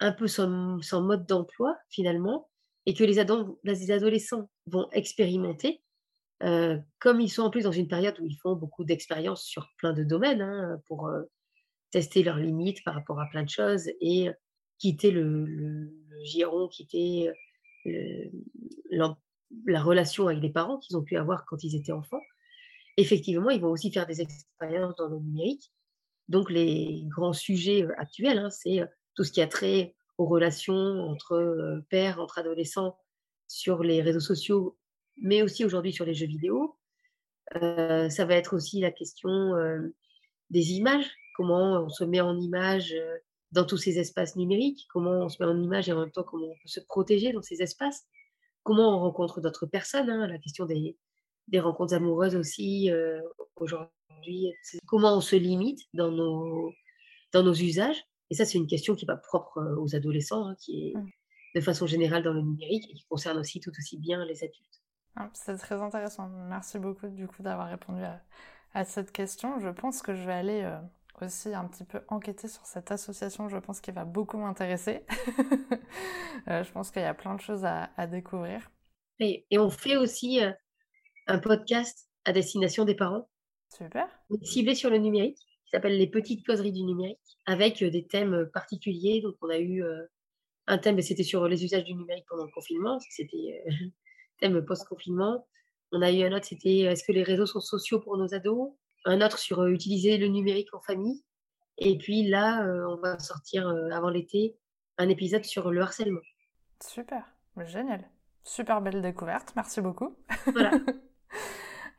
un 0.00 0.12
peu 0.12 0.28
sans, 0.28 0.78
mode 1.02 1.26
d'emploi 1.26 1.76
finalement, 1.90 2.48
et 2.86 2.94
que 2.94 3.04
les, 3.04 3.24
les, 3.64 3.90
adolescents 3.90 4.48
vont 4.66 4.88
expérimenter, 4.92 5.82
comme 6.40 7.20
ils 7.20 7.28
sont 7.28 7.42
en 7.42 7.50
plus 7.50 7.64
dans 7.64 7.72
une 7.72 7.88
période 7.88 8.18
où 8.20 8.26
ils 8.26 8.38
font 8.40 8.54
beaucoup 8.54 8.84
d'expériences 8.84 9.42
sur 9.42 9.68
plein 9.78 9.92
de 9.92 10.04
domaines 10.04 10.42
hein, 10.42 10.80
pour 10.86 11.10
tester 11.90 12.22
leurs 12.22 12.36
limites 12.36 12.84
par 12.84 12.94
rapport 12.94 13.20
à 13.20 13.26
plein 13.30 13.42
de 13.42 13.48
choses 13.48 13.90
et 14.00 14.30
quitter 14.78 15.10
le, 15.10 15.92
giron, 16.24 16.68
quitter 16.68 17.30
la 18.90 19.82
relation 19.82 20.28
avec 20.28 20.42
les 20.42 20.50
parents 20.50 20.78
qu'ils 20.78 20.96
ont 20.96 21.02
pu 21.02 21.16
avoir 21.16 21.44
quand 21.46 21.62
ils 21.62 21.76
étaient 21.76 21.92
enfants. 21.92 22.20
Effectivement, 22.96 23.50
ils 23.50 23.60
vont 23.60 23.70
aussi 23.70 23.92
faire 23.92 24.06
des 24.06 24.20
expériences 24.20 24.96
dans 24.96 25.08
le 25.08 25.18
numérique. 25.18 25.72
Donc, 26.28 26.50
les 26.50 27.04
grands 27.06 27.32
sujets 27.32 27.86
actuels, 27.96 28.38
hein, 28.38 28.50
c'est 28.50 28.80
tout 29.14 29.24
ce 29.24 29.32
qui 29.32 29.40
a 29.40 29.46
trait 29.46 29.94
aux 30.18 30.26
relations 30.26 30.74
entre 30.74 31.82
pères, 31.88 32.20
entre 32.20 32.38
adolescents 32.38 32.98
sur 33.46 33.82
les 33.82 34.02
réseaux 34.02 34.20
sociaux, 34.20 34.76
mais 35.16 35.42
aussi 35.42 35.64
aujourd'hui 35.64 35.92
sur 35.92 36.04
les 36.04 36.14
jeux 36.14 36.26
vidéo. 36.26 36.76
ça 37.52 38.24
va 38.24 38.34
être 38.34 38.54
aussi 38.54 38.80
la 38.80 38.90
question 38.90 39.52
des 40.50 40.72
images, 40.72 41.08
comment 41.36 41.84
on 41.84 41.88
se 41.88 42.04
met 42.04 42.20
en 42.20 42.36
image 42.38 42.94
dans 43.52 43.64
tous 43.64 43.76
ces 43.76 43.98
espaces 43.98 44.36
numériques, 44.36 44.86
comment 44.92 45.24
on 45.24 45.28
se 45.28 45.42
met 45.42 45.48
en 45.48 45.60
image 45.60 45.88
et 45.88 45.92
en 45.92 46.00
même 46.00 46.10
temps 46.10 46.22
comment 46.22 46.46
on 46.46 46.54
peut 46.54 46.68
se 46.68 46.80
protéger 46.80 47.32
dans 47.32 47.42
ces 47.42 47.62
espaces, 47.62 48.06
comment 48.62 48.96
on 48.96 49.00
rencontre 49.00 49.40
d'autres 49.40 49.66
personnes, 49.66 50.10
hein, 50.10 50.26
la 50.26 50.38
question 50.38 50.66
des, 50.66 50.96
des, 51.48 51.60
rencontres 51.60 51.94
amoureuses 51.94 52.36
aussi 52.36 52.90
euh, 52.90 53.20
aujourd'hui, 53.56 54.52
comment 54.86 55.16
on 55.16 55.20
se 55.20 55.36
limite 55.36 55.80
dans 55.94 56.10
nos, 56.10 56.72
dans 57.32 57.42
nos 57.42 57.54
usages. 57.54 58.04
Et 58.30 58.34
ça, 58.34 58.44
c'est 58.44 58.58
une 58.58 58.66
question 58.66 58.94
qui 58.94 59.06
n'est 59.06 59.14
pas 59.14 59.16
propre 59.16 59.58
euh, 59.58 59.76
aux 59.76 59.94
adolescents, 59.96 60.48
hein, 60.48 60.56
qui 60.60 60.88
est 60.88 60.98
mmh. 60.98 61.10
de 61.54 61.60
façon 61.60 61.86
générale 61.86 62.22
dans 62.22 62.34
le 62.34 62.42
numérique 62.42 62.84
et 62.90 62.94
qui 62.94 63.06
concerne 63.08 63.38
aussi 63.38 63.60
tout 63.60 63.72
aussi 63.78 63.96
bien 63.96 64.24
les 64.26 64.44
adultes. 64.44 64.82
Ah, 65.16 65.30
c'est 65.32 65.56
très 65.56 65.80
intéressant. 65.80 66.28
Merci 66.28 66.78
beaucoup 66.78 67.08
du 67.08 67.26
coup 67.26 67.42
d'avoir 67.42 67.68
répondu 67.68 68.02
à, 68.02 68.20
à, 68.74 68.84
cette 68.84 69.10
question. 69.10 69.58
Je 69.58 69.68
pense 69.68 70.02
que 70.02 70.14
je 70.14 70.22
vais 70.24 70.32
aller 70.32 70.60
euh, 70.62 70.78
aussi 71.22 71.54
un 71.54 71.66
petit 71.66 71.84
peu 71.84 72.00
enquêter 72.08 72.48
sur 72.48 72.64
cette 72.66 72.90
association, 72.90 73.48
je 73.48 73.56
pense 73.56 73.80
qu'il 73.80 73.94
va 73.94 74.04
beaucoup 74.04 74.38
m'intéresser. 74.38 75.04
Euh, 76.46 76.62
je 76.62 76.70
pense 76.70 76.92
qu'il 76.92 77.02
y 77.02 77.04
a 77.04 77.14
plein 77.14 77.34
de 77.34 77.40
choses 77.40 77.64
à, 77.64 78.06
découvrir. 78.06 78.70
Et, 79.18 79.44
on 79.58 79.70
fait 79.70 79.96
aussi 79.96 80.42
euh, 80.42 80.52
un 81.26 81.40
podcast 81.40 82.08
à 82.24 82.32
destination 82.32 82.84
des 82.84 82.94
parents. 82.94 83.28
Super. 83.76 84.08
Ciblé 84.42 84.74
sur 84.74 84.88
le 84.88 84.98
numérique, 84.98 85.36
qui 85.36 85.70
s'appelle 85.72 85.98
Les 85.98 86.06
petites 86.06 86.46
causeries 86.46 86.72
du 86.72 86.84
numérique, 86.84 87.18
avec 87.44 87.82
euh, 87.82 87.90
des 87.90 88.06
thèmes 88.06 88.48
particuliers. 88.54 89.20
Donc 89.20 89.34
on 89.42 89.50
a 89.50 89.58
eu 89.58 89.82
un 90.68 90.78
thème, 90.78 91.02
c'était 91.02 91.24
sur 91.24 91.46
les 91.48 91.64
usages 91.64 91.84
du 91.84 91.94
numérique 91.94 92.26
pendant 92.28 92.44
le 92.44 92.52
confinement, 92.52 92.98
c'était 93.10 93.64
thème 94.38 94.64
post-confinement. 94.64 95.46
On 95.90 96.00
a 96.00 96.12
eu 96.12 96.22
un 96.22 96.32
autre, 96.34 96.46
c'était 96.46 96.78
est-ce 96.80 97.02
que 97.04 97.12
les 97.12 97.24
réseaux 97.24 97.46
sont 97.46 97.60
sociaux 97.60 98.00
pour 98.00 98.16
nos 98.16 98.32
ados? 98.32 98.72
Un 99.08 99.22
autre 99.22 99.38
sur 99.38 99.60
euh, 99.60 99.70
utiliser 99.70 100.18
le 100.18 100.28
numérique 100.28 100.72
en 100.74 100.80
famille. 100.80 101.24
Et 101.78 101.96
puis 101.96 102.28
là, 102.28 102.64
euh, 102.64 102.86
on 102.88 102.96
va 102.96 103.18
sortir 103.18 103.66
euh, 103.68 103.90
avant 103.90 104.10
l'été 104.10 104.56
un 104.98 105.08
épisode 105.08 105.44
sur 105.44 105.70
le 105.70 105.80
harcèlement. 105.80 106.20
Super, 106.84 107.24
génial. 107.64 108.04
Super 108.44 108.80
belle 108.80 109.00
découverte, 109.00 109.52
merci 109.56 109.80
beaucoup. 109.80 110.16
Voilà. 110.46 110.72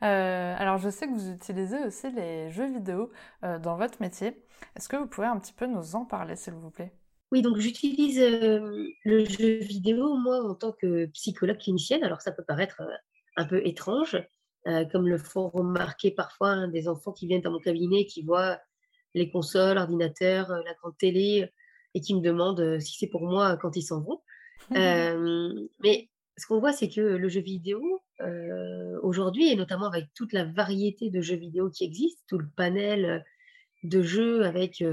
alors, 0.00 0.78
je 0.78 0.90
sais 0.90 1.06
que 1.06 1.12
vous 1.12 1.30
utilisez 1.30 1.84
aussi 1.84 2.10
les 2.10 2.50
jeux 2.50 2.70
vidéo 2.70 3.10
dans 3.42 3.76
votre 3.76 4.00
métier. 4.00 4.44
Est-ce 4.76 4.88
que 4.88 4.96
vous 4.96 5.06
pouvez 5.06 5.28
un 5.28 5.38
petit 5.38 5.52
peu 5.52 5.66
nous 5.66 5.94
en 5.94 6.04
parler, 6.04 6.36
s'il 6.36 6.54
vous 6.54 6.70
plaît? 6.70 6.92
Oui, 7.32 7.40
donc 7.40 7.56
j'utilise 7.58 8.20
le 8.20 9.24
jeu 9.24 9.58
vidéo, 9.60 10.16
moi, 10.16 10.42
en 10.44 10.54
tant 10.54 10.72
que 10.72 11.06
psychologue 11.06 11.58
clinicienne. 11.58 12.04
Alors, 12.04 12.20
ça 12.20 12.32
peut 12.32 12.44
paraître 12.44 12.82
un 13.36 13.46
peu 13.46 13.64
étrange, 13.66 14.18
euh, 14.66 14.84
comme 14.84 15.08
le 15.08 15.16
font 15.16 15.48
remarquer 15.48 16.10
parfois 16.10 16.50
hein, 16.50 16.68
des 16.68 16.86
enfants 16.86 17.12
qui 17.12 17.26
viennent 17.26 17.40
dans 17.40 17.50
mon 17.50 17.60
cabinet, 17.60 18.04
qui 18.04 18.22
voient 18.22 18.60
les 19.14 19.30
consoles, 19.30 19.76
l'ordinateur, 19.76 20.50
euh, 20.50 20.60
la 20.66 20.74
grande 20.74 20.96
télé, 20.98 21.48
et 21.94 22.00
qui 22.02 22.14
me 22.14 22.20
demandent 22.20 22.60
euh, 22.60 22.78
si 22.78 22.98
c'est 22.98 23.06
pour 23.06 23.22
moi 23.22 23.56
quand 23.56 23.74
ils 23.76 23.82
s'en 23.82 24.02
vont. 24.02 24.20
mais 24.70 26.10
ce 26.36 26.46
qu'on 26.46 26.60
voit, 26.60 26.72
c'est 26.72 26.90
que 26.90 27.00
le 27.00 27.28
jeu 27.28 27.40
vidéo, 27.40 27.80
aujourd'hui, 29.02 29.50
et 29.50 29.56
notamment 29.56 29.86
avec 29.86 30.12
toute 30.14 30.34
la 30.34 30.44
variété 30.44 31.08
de 31.08 31.22
jeux 31.22 31.36
vidéo 31.36 31.70
qui 31.70 31.84
existent, 31.84 32.22
tout 32.28 32.38
le 32.38 32.48
panel 32.54 33.24
de 33.82 34.02
jeux 34.02 34.44
avec 34.44 34.84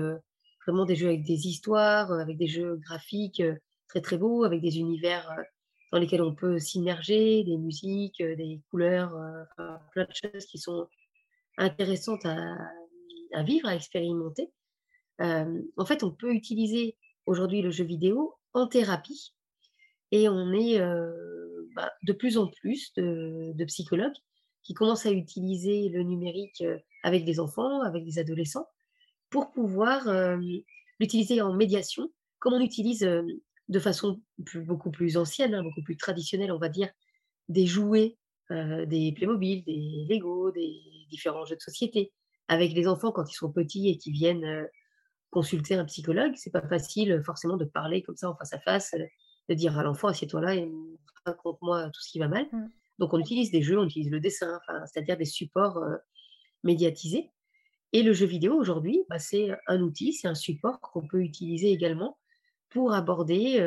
vraiment 0.65 0.85
des 0.85 0.95
jeux 0.95 1.07
avec 1.07 1.23
des 1.23 1.47
histoires, 1.47 2.11
avec 2.13 2.37
des 2.37 2.47
jeux 2.47 2.77
graphiques 2.77 3.43
très 3.89 3.99
très 3.99 4.17
beaux, 4.17 4.45
avec 4.45 4.61
des 4.61 4.79
univers 4.79 5.29
dans 5.91 5.99
lesquels 5.99 6.21
on 6.21 6.33
peut 6.33 6.59
s'immerger, 6.59 7.43
des 7.43 7.57
musiques, 7.57 8.21
euh, 8.21 8.35
des 8.35 8.61
couleurs, 8.69 9.15
euh, 9.15 9.75
plein 9.93 10.05
de 10.05 10.13
choses 10.13 10.45
qui 10.45 10.57
sont 10.57 10.87
intéressantes 11.57 12.25
à, 12.25 13.43
vivre, 13.43 13.67
à 13.67 13.75
expérimenter. 13.75 14.51
Euh, 15.21 15.61
en 15.77 15.85
fait, 15.85 16.03
on 16.03 16.11
peut 16.11 16.33
utiliser 16.33 16.97
aujourd'hui 17.25 17.61
le 17.61 17.71
jeu 17.71 17.83
vidéo 17.83 18.35
en 18.53 18.67
thérapie 18.67 19.33
et 20.11 20.29
on 20.29 20.53
est 20.53 20.79
bah, 21.75 21.91
de 22.03 22.13
plus 22.13 22.37
en 22.37 22.47
plus 22.47 22.93
de, 22.95 23.65
psychologues 23.65 24.15
qui 24.63 24.73
commencent 24.73 25.05
à 25.05 25.11
utiliser 25.11 25.89
le 25.89 26.03
numérique 26.03 26.63
avec 27.03 27.25
des 27.25 27.39
enfants, 27.39 27.81
avec 27.81 28.05
des 28.05 28.19
adolescents, 28.19 28.67
pour 29.29 29.51
pouvoir 29.51 30.07
l'utiliser 30.99 31.41
en 31.41 31.53
médiation, 31.53 32.09
comme 32.39 32.53
on 32.53 32.61
utilise 32.61 33.03
de 33.69 33.79
façon 33.79 34.21
beaucoup 34.55 34.91
plus 34.91 35.17
ancienne, 35.17 35.53
hein, 35.53 35.63
beaucoup 35.63 35.81
plus 35.81 35.97
traditionnelle, 35.97 36.51
on 36.51 36.57
va 36.57 36.69
dire, 36.69 36.89
des 37.49 37.65
jouets, 37.65 38.17
euh, 38.51 38.85
des 38.85 39.11
Playmobil, 39.11 39.63
des 39.63 40.05
Lego, 40.09 40.51
des 40.51 40.79
différents 41.09 41.45
jeux 41.45 41.55
de 41.55 41.61
société. 41.61 42.13
Avec 42.47 42.71
les 42.73 42.87
enfants, 42.87 43.11
quand 43.11 43.29
ils 43.29 43.35
sont 43.35 43.51
petits 43.51 43.89
et 43.89 43.97
qui 43.97 44.11
viennent 44.11 44.45
euh, 44.45 44.65
consulter 45.31 45.75
un 45.75 45.85
psychologue, 45.85 46.33
c'est 46.35 46.51
pas 46.51 46.65
facile 46.65 47.11
euh, 47.11 47.23
forcément 47.23 47.57
de 47.57 47.65
parler 47.65 48.01
comme 48.03 48.15
ça 48.15 48.29
en 48.29 48.35
face 48.37 48.53
à 48.53 48.59
face, 48.59 48.95
de 49.49 49.53
dire 49.53 49.77
à 49.77 49.83
l'enfant 49.83 50.07
assieds-toi 50.07 50.41
là 50.41 50.55
et 50.55 50.71
raconte-moi 51.25 51.89
tout 51.89 52.01
ce 52.01 52.11
qui 52.11 52.19
va 52.19 52.29
mal. 52.29 52.45
Mmh. 52.51 52.69
Donc 52.99 53.13
on 53.13 53.19
utilise 53.19 53.51
des 53.51 53.61
jeux, 53.61 53.77
on 53.77 53.85
utilise 53.85 54.09
le 54.09 54.21
dessin, 54.21 54.59
c'est-à-dire 54.85 55.17
des 55.17 55.25
supports 55.25 55.79
médiatisés. 56.63 57.29
Et 57.93 58.01
le 58.01 58.11
jeu 58.11 58.25
vidéo 58.25 58.55
aujourd'hui, 58.55 59.03
bah, 59.07 59.19
c'est 59.19 59.51
un 59.67 59.81
outil, 59.81 60.13
c'est 60.13 60.27
un 60.27 60.35
support 60.35 60.81
qu'on 60.81 61.07
peut 61.07 61.21
utiliser 61.21 61.71
également 61.71 62.17
pour 62.69 62.93
aborder 62.93 63.59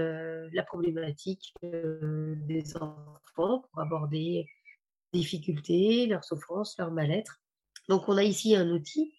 la 0.52 0.62
problématique 0.62 1.54
des 1.62 2.76
enfants, 2.76 3.64
pour 3.73 3.80
aborder 3.80 4.47
les 5.12 5.21
difficultés, 5.21 6.07
leurs 6.07 6.25
souffrances, 6.25 6.76
leur 6.78 6.90
mal-être. 6.92 7.40
Donc 7.88 8.09
on 8.09 8.16
a 8.16 8.23
ici 8.23 8.54
un 8.54 8.71
outil 8.71 9.14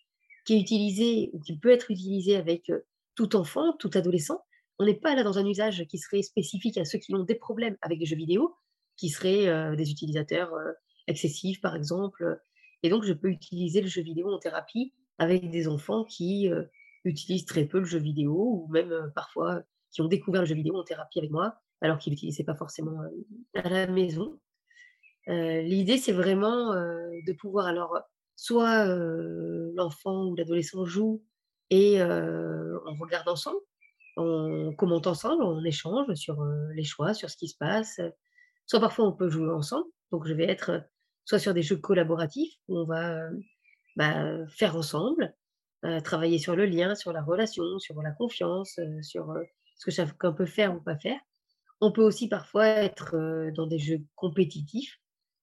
qui 0.46 0.54
est 0.54 0.60
utilisé 0.60 1.30
ou 1.34 1.40
qui 1.40 1.58
peut 1.58 1.72
être 1.72 1.92
utilisé 1.92 2.36
avec 2.36 2.72
tout 3.16 3.36
enfant, 3.36 3.74
tout 3.78 3.92
adolescent. 3.94 4.42
on 4.80 4.86
n'est 4.86 4.96
pas 4.96 5.16
là 5.16 5.24
dans 5.24 5.38
un 5.38 5.46
usage 5.46 5.86
qui 5.86 5.98
serait 5.98 6.24
spécifique 6.24 6.78
à 6.78 6.86
ceux 6.86 6.98
qui 6.98 7.14
ont 7.14 7.24
des 7.24 7.36
problèmes 7.36 7.78
avec 7.82 8.00
les 8.00 8.06
jeux 8.06 8.16
vidéo, 8.16 8.56
qui 8.98 9.10
seraient 9.10 9.76
des 9.76 9.92
utilisateurs 9.92 10.52
excessifs, 11.08 11.62
par 11.62 11.76
exemple. 11.76 12.40
Et 12.84 12.90
donc, 12.90 13.04
je 13.04 13.14
peux 13.14 13.30
utiliser 13.30 13.82
le 13.82 13.88
jeu 13.88 14.02
vidéo 14.02 14.32
en 14.32 14.40
thérapie 14.40 14.94
avec 15.20 15.52
des 15.52 15.68
enfants 15.68 16.04
qui 16.06 16.50
utilisent 17.04 17.46
très 17.46 17.66
peu 17.66 17.80
le 17.80 17.86
jeu 17.86 18.00
vidéo 18.00 18.34
ou 18.34 18.68
même 18.72 19.12
parfois 19.14 19.62
qui 19.92 20.02
ont 20.02 20.08
découvert 20.08 20.42
le 20.42 20.48
jeu 20.48 20.56
vidéo 20.56 20.76
en 20.76 20.84
thérapie 20.84 21.20
avec 21.20 21.32
moi 21.32 21.56
alors 21.82 21.98
qu'ils 21.98 22.14
l'utilisaient 22.14 22.44
pas 22.44 22.56
forcément 22.56 23.02
à 23.56 23.70
la 23.70 23.88
maison. 23.88 24.40
L'idée, 25.28 25.98
c'est 25.98 26.12
vraiment 26.12 26.74
de 26.74 27.34
pouvoir 27.34 27.66
alors 27.68 28.00
soit 28.36 28.86
l'enfant 29.76 30.26
ou 30.26 30.36
l'adolescent 30.36 30.86
joue 30.86 31.24
et 31.70 32.02
on 32.02 32.96
regarde 33.00 33.28
ensemble, 33.28 33.60
on 34.18 34.74
commente 34.76 35.08
ensemble, 35.08 35.44
on 35.44 35.64
échange 35.64 36.14
sur 36.14 36.44
les 36.76 36.84
choix, 36.84 37.14
sur 37.14 37.30
ce 37.30 37.38
qui 37.38 37.48
se 37.48 37.58
passe. 37.58 38.00
Soit 38.68 38.80
parfois 38.80 39.08
on 39.08 39.14
peut 39.14 39.30
jouer 39.30 39.52
ensemble, 39.52 39.88
donc 40.12 40.28
je 40.28 40.34
vais 40.34 40.50
être 40.50 40.84
soit 41.26 41.40
sur 41.40 41.54
des 41.54 41.64
jeux 41.64 41.78
collaboratifs 41.78 42.54
où 42.68 42.78
on 42.78 42.86
va 42.86 43.18
bah, 43.96 44.48
faire 44.50 44.76
ensemble, 44.76 45.34
travailler 46.04 46.38
sur 46.38 46.56
le 46.56 46.66
lien, 46.66 46.94
sur 46.94 47.12
la 47.12 47.24
relation, 47.24 47.80
sur 47.80 48.02
la 48.02 48.12
confiance, 48.12 48.80
sur 49.02 49.34
ce 49.82 49.86
que 49.86 49.92
chacun 49.92 50.32
peut 50.32 50.46
faire 50.46 50.76
ou 50.76 50.80
pas 50.80 50.96
faire. 50.96 51.20
On 51.80 51.92
peut 51.92 52.04
aussi 52.04 52.30
parfois 52.30 52.68
être 52.68 53.18
dans 53.56 53.66
des 53.66 53.80
jeux 53.80 54.02
compétitifs 54.16 55.00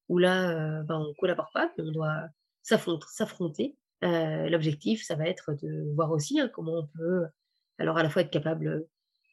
où 0.09 0.19
là, 0.19 0.85
bah, 0.85 0.97
on 0.97 1.09
ne 1.09 1.13
collabore 1.15 1.51
pas, 1.53 1.73
on 1.77 1.91
doit 1.91 2.23
s'affronter. 2.63 3.77
L'objectif, 4.01 5.03
ça 5.03 5.17
va 5.17 5.27
être 5.27 5.55
de 5.61 5.93
voir 5.97 6.13
aussi 6.13 6.39
hein, 6.39 6.49
comment 6.55 6.79
on 6.79 6.87
peut 6.97 7.27
alors 7.79 7.99
à 7.99 8.05
la 8.05 8.11
fois 8.11 8.23
être 8.23 8.31
capable 8.31 8.87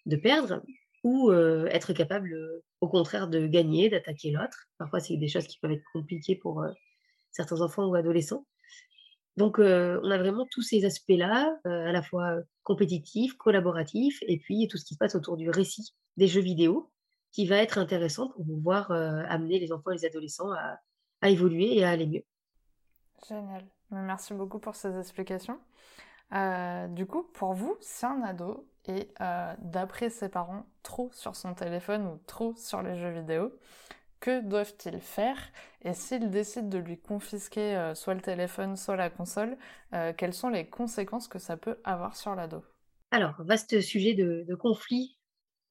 de 0.08 0.16
perdre 0.16 0.64
ou 1.04 1.32
être 1.32 1.94
capable, 1.94 2.36
au 2.82 2.88
contraire, 2.88 3.28
de 3.28 3.46
gagner, 3.46 3.90
d'attaquer 3.90 4.32
l'autre. 4.32 4.66
Parfois, 4.80 5.00
c'est 5.00 5.18
des 5.18 5.28
choses 5.28 5.46
qui 5.46 5.60
peuvent 5.60 5.72
être 5.72 5.86
compliquées 5.94 6.36
pour 6.36 6.66
certains 7.32 7.62
enfants 7.62 7.86
ou 7.86 7.94
adolescents. 7.94 8.48
Donc, 9.38 9.60
on 9.60 10.10
a 10.12 10.18
vraiment 10.18 10.48
tous 10.50 10.64
ces 10.64 10.84
aspects-là, 10.84 11.56
à 11.64 11.92
la 11.92 12.02
fois 12.02 12.40
compétitifs, 12.66 13.38
collaboratifs, 13.38 14.20
et 14.28 14.38
puis 14.38 14.68
tout 14.68 14.78
ce 14.78 14.84
qui 14.84 14.96
se 14.96 14.98
passe 14.98 15.16
autour 15.16 15.38
du 15.38 15.50
récit 15.50 15.94
des 16.18 16.28
jeux 16.28 16.42
vidéo, 16.42 16.92
qui 17.32 17.48
va 17.48 17.58
être 17.58 17.78
intéressant 17.78 18.30
pour 18.30 18.46
pouvoir 18.46 18.92
amener 18.92 19.60
les 19.60 19.72
enfants 19.72 19.92
et 19.92 19.96
les 19.96 20.06
adolescents 20.06 20.52
à, 20.52 21.30
évoluer 21.30 21.78
et 21.78 21.84
à 21.84 21.92
aller 21.92 22.08
mieux. 22.08 22.24
Génial. 23.28 23.66
Merci 23.92 24.34
beaucoup 24.34 24.60
pour 24.60 24.76
ces 24.76 24.98
explications. 24.98 25.60
du 26.32 27.06
coup, 27.06 27.24
pour 27.34 27.54
vous, 27.54 27.78
si 27.82 28.06
un 28.06 28.22
ado 28.22 28.68
est, 28.86 29.14
d'après 29.60 30.10
ses 30.10 30.30
parents, 30.30 30.66
trop 30.82 31.10
sur 31.14 31.36
son 31.36 31.54
téléphone 31.54 32.08
ou 32.08 32.20
trop 32.26 32.56
sur 32.56 32.82
les 32.82 32.98
jeux 32.98 33.12
vidéo, 33.12 33.52
que 34.20 34.42
doivent-ils 34.42 35.00
faire? 35.00 35.38
Et 35.84 35.94
s'ils 35.94 36.30
décident 36.30 36.68
de 36.68 36.78
lui 36.78 36.98
confisquer 36.98 37.76
euh, 37.76 37.96
soit 37.96 38.14
le 38.14 38.22
téléphone, 38.22 38.76
soit 38.76 38.96
la 38.96 39.10
console, 39.10 39.58
euh, 39.94 40.14
quelles 40.18 40.34
sont 40.34 40.50
les 40.50 40.68
conséquences 40.68 41.28
que 41.28 41.40
ça 41.40 41.58
peut 41.58 41.78
avoir 41.84 42.16
sur 42.16 42.36
l'ado? 42.36 42.64
Alors, 43.12 43.36
vaste 43.40 43.82
sujet 43.82 44.14
de, 44.14 44.56
conflit 44.56 45.18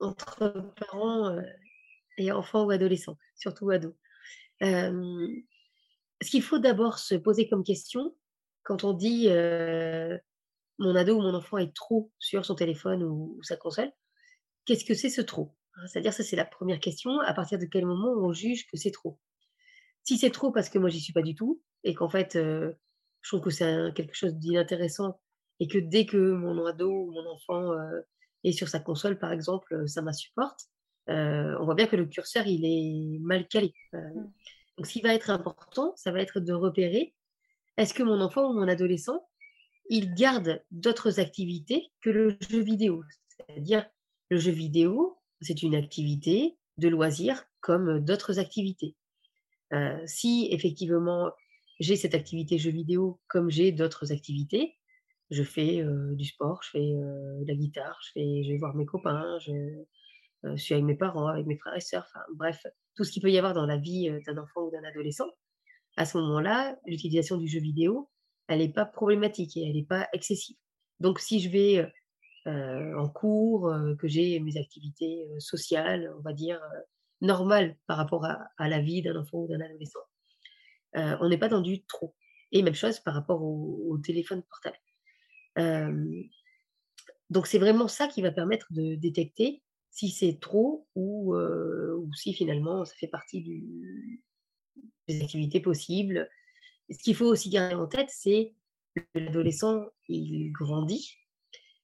entre 0.01 0.73
parents 0.77 1.31
euh, 1.31 1.43
et 2.19 2.33
enfants 2.33 2.65
ou 2.65 2.71
adolescents, 2.71 3.19
surtout 3.37 3.71
ados. 3.71 3.95
ce 4.61 6.31
qu'il 6.31 6.43
faut 6.43 6.59
d'abord 6.59 6.99
se 6.99 7.15
poser 7.15 7.49
comme 7.49 7.65
question, 7.65 8.15
quand 8.63 8.85
on 8.85 8.93
dit 8.93 9.29
mon 10.79 10.97
ado 10.97 11.17
ou 11.17 11.23
mon 11.23 11.35
enfant 11.35 11.59
est 11.59 11.75
trop 11.75 12.11
sur 12.19 12.45
son 12.45 12.55
téléphone 12.55 13.03
ou 13.03 13.39
sa 13.43 13.57
console, 13.57 13.93
qu'est-ce 14.65 14.85
que 14.85 14.95
c'est 14.95 15.11
ce 15.11 15.21
trop? 15.21 15.55
C'est-à-dire, 15.87 16.13
ça, 16.13 16.23
c'est 16.23 16.37
la 16.37 16.45
première 16.45 16.81
question. 16.81 17.21
À 17.21 17.35
partir 17.35 17.59
de 17.59 17.67
quel 17.67 17.87
moment 17.87 18.13
on 18.13 18.33
juge 18.33 18.67
que 18.67 18.77
c'est 18.77 18.91
trop? 18.91 19.19
Si 20.03 20.19
c'est 20.19 20.31
trop 20.31 20.53
parce 20.53 20.69
que 20.69 20.79
moi, 20.79 20.89
j'y 20.91 21.01
suis 21.01 21.13
pas 21.13 21.23
du 21.23 21.35
tout, 21.35 21.63
et 21.83 21.95
qu'en 21.95 22.09
fait, 22.09 22.35
je 22.35 22.75
trouve 23.23 23.41
que 23.41 23.51
c'est 23.51 23.93
quelque 23.95 24.15
chose 24.15 24.35
d'inintéressant, 24.35 25.21
et 25.61 25.69
que 25.69 25.79
dès 25.79 26.07
que 26.07 26.17
mon 26.17 26.65
ado 26.67 26.91
ou 26.91 27.13
mon 27.13 27.27
enfant 27.31 27.73
est 28.45 28.53
sur 28.53 28.69
sa 28.69 28.81
console, 28.81 29.19
par 29.19 29.33
exemple, 29.33 29.89
ça 29.89 30.03
m'insupporte, 30.03 30.61
on 31.09 31.65
voit 31.65 31.75
bien 31.75 31.87
que 31.87 31.97
le 31.97 32.07
curseur, 32.07 32.47
il 32.47 32.65
est 32.65 33.19
mal 33.21 33.49
calé. 33.49 33.75
Mmh. 33.93 33.99
donc, 34.77 34.87
ce 34.87 34.93
qui 34.93 35.01
va 35.01 35.15
être 35.15 35.31
important, 35.31 35.93
ça 35.97 36.13
va 36.13 36.21
être 36.21 36.41
de 36.41 36.53
repérer 36.53 37.15
est-ce 37.77 37.95
que 37.95 38.03
mon 38.03 38.21
enfant 38.21 38.51
ou 38.51 38.53
mon 38.53 38.69
adolescent, 38.69 39.27
il 39.91 40.15
garde 40.15 40.63
d'autres 40.71 41.19
activités 41.19 41.91
que 42.01 42.11
le 42.11 42.37
jeu 42.49 42.61
vidéo? 42.61 43.03
C'est-à-dire, 43.29 43.85
le 44.31 44.39
jeu 44.39 44.53
vidéo, 44.53 45.19
c'est 45.45 45.63
une 45.63 45.75
activité 45.75 46.57
de 46.79 46.89
loisir 46.89 47.45
comme 47.61 48.01
d'autres 48.01 48.39
activités. 48.39 48.97
Euh, 49.73 49.99
si 50.07 50.49
effectivement 50.51 51.31
j'ai 51.81 51.97
cette 51.97 52.15
activité 52.15 52.59
jeu 52.59 52.71
vidéo 52.71 53.21
comme 53.29 53.51
j'ai 53.51 53.73
d'autres 53.73 54.13
activités, 54.13 54.77
je 55.31 55.43
fais 55.43 55.81
euh, 55.81 56.15
du 56.15 56.25
sport, 56.25 56.61
je 56.63 56.71
fais 56.71 56.79
euh, 56.79 57.41
de 57.41 57.49
la 57.49 57.55
guitare, 57.55 57.99
je, 58.15 58.21
vais 58.21 58.59
voir 58.59 58.75
mes 58.75 58.85
copains, 58.85 59.39
je, 59.41 59.85
suis 60.57 60.75
avec 60.75 60.85
mes 60.85 60.95
parents, 60.95 61.29
avec 61.29 61.47
mes 61.47 61.57
frères 61.57 61.75
et 61.75 61.81
sœurs, 61.81 62.07
bref, 62.35 62.67
tout 62.97 63.05
ce 63.05 63.11
qu'il 63.11 63.23
peut 63.23 63.31
y 63.31 63.39
avoir 63.39 63.55
dans 63.55 63.67
la 63.67 63.79
vie 63.79 64.11
d'un 64.27 64.37
enfant 64.37 64.63
ou 64.63 64.71
d'un 64.71 64.85
adolescent, 64.85 65.31
à 65.97 66.05
ce 66.05 66.19
moment-là, 66.19 66.77
l'utilisation 66.87 67.39
du 67.39 67.49
jeu 67.49 67.61
vidéo, 67.61 68.11
elle 68.49 68.59
n'est 68.59 68.73
pas 68.73 68.85
problématique 68.85 69.57
et 69.57 69.67
elle 69.67 69.77
n'est 69.77 69.87
pas 69.87 70.07
excessive. 70.13 70.57
Donc 71.01 71.19
si 71.19 71.41
je 71.41 71.49
vais 71.49 71.93
en 72.47 73.09
cours, 73.09 73.69
euh, 73.69 73.95
que 73.97 74.09
j'ai 74.09 74.39
mes 74.41 74.59
activités 74.59 75.27
euh, 75.31 75.41
sociales, 75.41 76.13
on 76.19 76.21
va 76.21 76.33
dire, 76.33 76.61
normales 77.21 77.77
par 77.87 77.97
rapport 77.97 78.25
à, 78.25 78.69
la 78.69 78.81
vie 78.81 79.03
d'un 79.03 79.17
enfant 79.17 79.39
ou 79.39 79.49
d'un 79.49 79.61
adolescent. 79.61 80.01
on 80.95 81.29
n'est 81.29 81.39
pas 81.39 81.49
dans 81.49 81.63
du 81.63 81.85
trop. 81.85 82.15
Et 82.53 82.63
même 82.63 82.75
chose 82.75 83.01
par 83.01 83.15
rapport 83.15 83.43
au, 83.43 83.99
téléphone 83.99 84.43
portable. 84.43 84.79
donc 87.31 87.47
c'est 87.47 87.59
vraiment 87.59 87.89
ça 87.89 88.09
qui 88.09 88.21
va 88.21 88.31
permettre 88.31 88.67
de 88.71 88.95
détecter 88.97 89.63
si 89.91 90.11
c'est 90.11 90.39
trop 90.41 90.87
ou, 90.95 91.35
ou, 91.35 92.13
si 92.15 92.35
finalement 92.35 92.85
ça 92.85 92.95
fait 92.97 93.09
partie 93.09 93.43
des 95.09 95.23
activités 95.23 95.61
possibles. 95.61 96.29
ce 96.91 96.99
qu'il 96.99 97.15
faut 97.17 97.27
aussi 97.27 97.49
garder 97.49 97.77
en 97.77 97.87
tête, 97.87 98.11
c'est 98.11 98.55
que 98.95 99.03
l'adolescent, 99.15 99.87
il 100.09 100.53
grandit, 100.53 101.17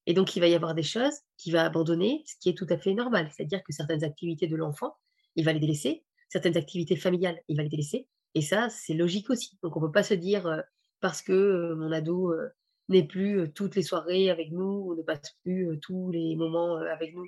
et 0.07 0.15
donc, 0.15 0.35
il 0.37 0.41
va 0.41 0.49
y 0.49 0.55
avoir 0.55 0.75
des 0.75 0.83
choses 0.83 1.15
qu'il 1.37 1.53
va 1.53 1.65
abandonner, 1.65 2.23
ce 2.27 2.35
qui 2.41 2.49
est 2.49 2.57
tout 2.57 2.67
à 2.71 2.79
fait 2.79 2.95
normal. 2.95 3.31
C'est-à-dire 3.35 3.63
que 3.63 3.73
certaines 3.73 4.05
activités 4.05 4.47
de 4.47 4.57
l'enfant, 4.57 4.97
il 5.37 5.45
va 5.45 5.53
les 5.53 5.61
délaisser. 5.61 6.05
Certaines 6.29 6.57
activités 6.57 6.97
familiales, 6.97 7.41
il 7.49 7.57
va 7.57 7.63
les 7.63 7.69
délaisser. 7.69 8.09
Et 8.35 8.43
ça, 8.43 8.69
c'est 8.71 8.95
logique 8.95 9.31
aussi. 9.31 9.59
Donc, 9.63 9.77
on 9.77 9.81
ne 9.81 9.87
peut 9.87 9.93
pas 9.93 10.03
se 10.03 10.15
dire, 10.15 10.47
euh, 10.47 10.61
parce 11.01 11.23
que 11.23 11.33
euh, 11.33 11.75
mon 11.77 11.93
ado 11.93 12.33
euh, 12.33 12.49
n'est 12.89 13.07
plus 13.07 13.53
toutes 13.53 13.77
les 13.77 13.83
soirées 13.83 14.31
avec 14.31 14.53
nous, 14.53 14.85
ou 14.87 14.95
ne 14.95 15.03
passe 15.03 15.37
plus 15.43 15.79
tous 15.81 16.11
les 16.11 16.35
moments 16.37 16.77
avec 16.77 17.15
nous, 17.15 17.27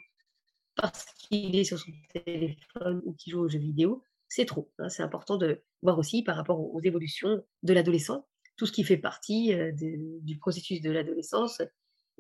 parce 0.74 1.04
qu'il 1.14 1.54
est 1.56 1.64
sur 1.64 1.78
son 1.78 1.92
téléphone 2.12 3.02
ou 3.04 3.12
qu'il 3.12 3.32
joue 3.32 3.40
aux 3.40 3.48
jeux 3.48 3.58
vidéo, 3.58 4.02
c'est 4.28 4.46
trop. 4.46 4.72
Hein. 4.78 4.88
C'est 4.88 5.02
important 5.02 5.36
de 5.36 5.62
voir 5.82 5.98
aussi 5.98 6.22
par 6.22 6.36
rapport 6.36 6.58
aux, 6.58 6.80
évolutions 6.80 7.44
de 7.62 7.72
l'adolescent, 7.72 8.26
tout 8.56 8.66
ce 8.66 8.72
qui 8.72 8.82
fait 8.82 8.96
partie 8.96 9.54
du 9.74 10.38
processus 10.38 10.80
de 10.80 10.90
l'adolescence, 10.90 11.60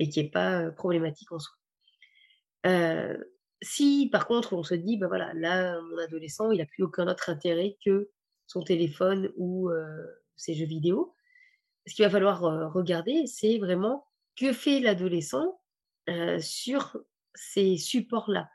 et 0.02 0.08
qui 0.08 0.20
n'est 0.20 0.30
pas 0.30 0.68
problématique 0.72 1.30
en 1.30 1.38
soi. 1.38 1.54
si 3.62 4.08
par 4.10 4.26
contre 4.26 4.52
on 4.52 4.64
se 4.64 4.74
dit, 4.74 4.96
ben 4.96 5.06
voilà, 5.06 5.32
là, 5.34 5.80
mon 5.80 5.98
adolescent, 5.98 6.50
il 6.50 6.58
n'a 6.58 6.66
plus 6.66 6.82
aucun 6.82 7.06
autre 7.08 7.30
intérêt 7.30 7.78
que 7.84 8.10
son 8.46 8.62
téléphone 8.62 9.30
ou 9.36 9.70
ses 10.36 10.54
jeux 10.54 10.66
vidéo, 10.66 11.14
ce 11.86 11.94
qu'il 11.94 12.04
va 12.04 12.10
falloir 12.10 12.40
regarder, 12.72 13.26
c'est 13.26 13.58
vraiment 13.58 14.04
que 14.36 14.52
fait 14.52 14.80
l'adolescent 14.80 15.60
sur 16.40 16.98
ces 17.34 17.76
supports-là. 17.76 18.50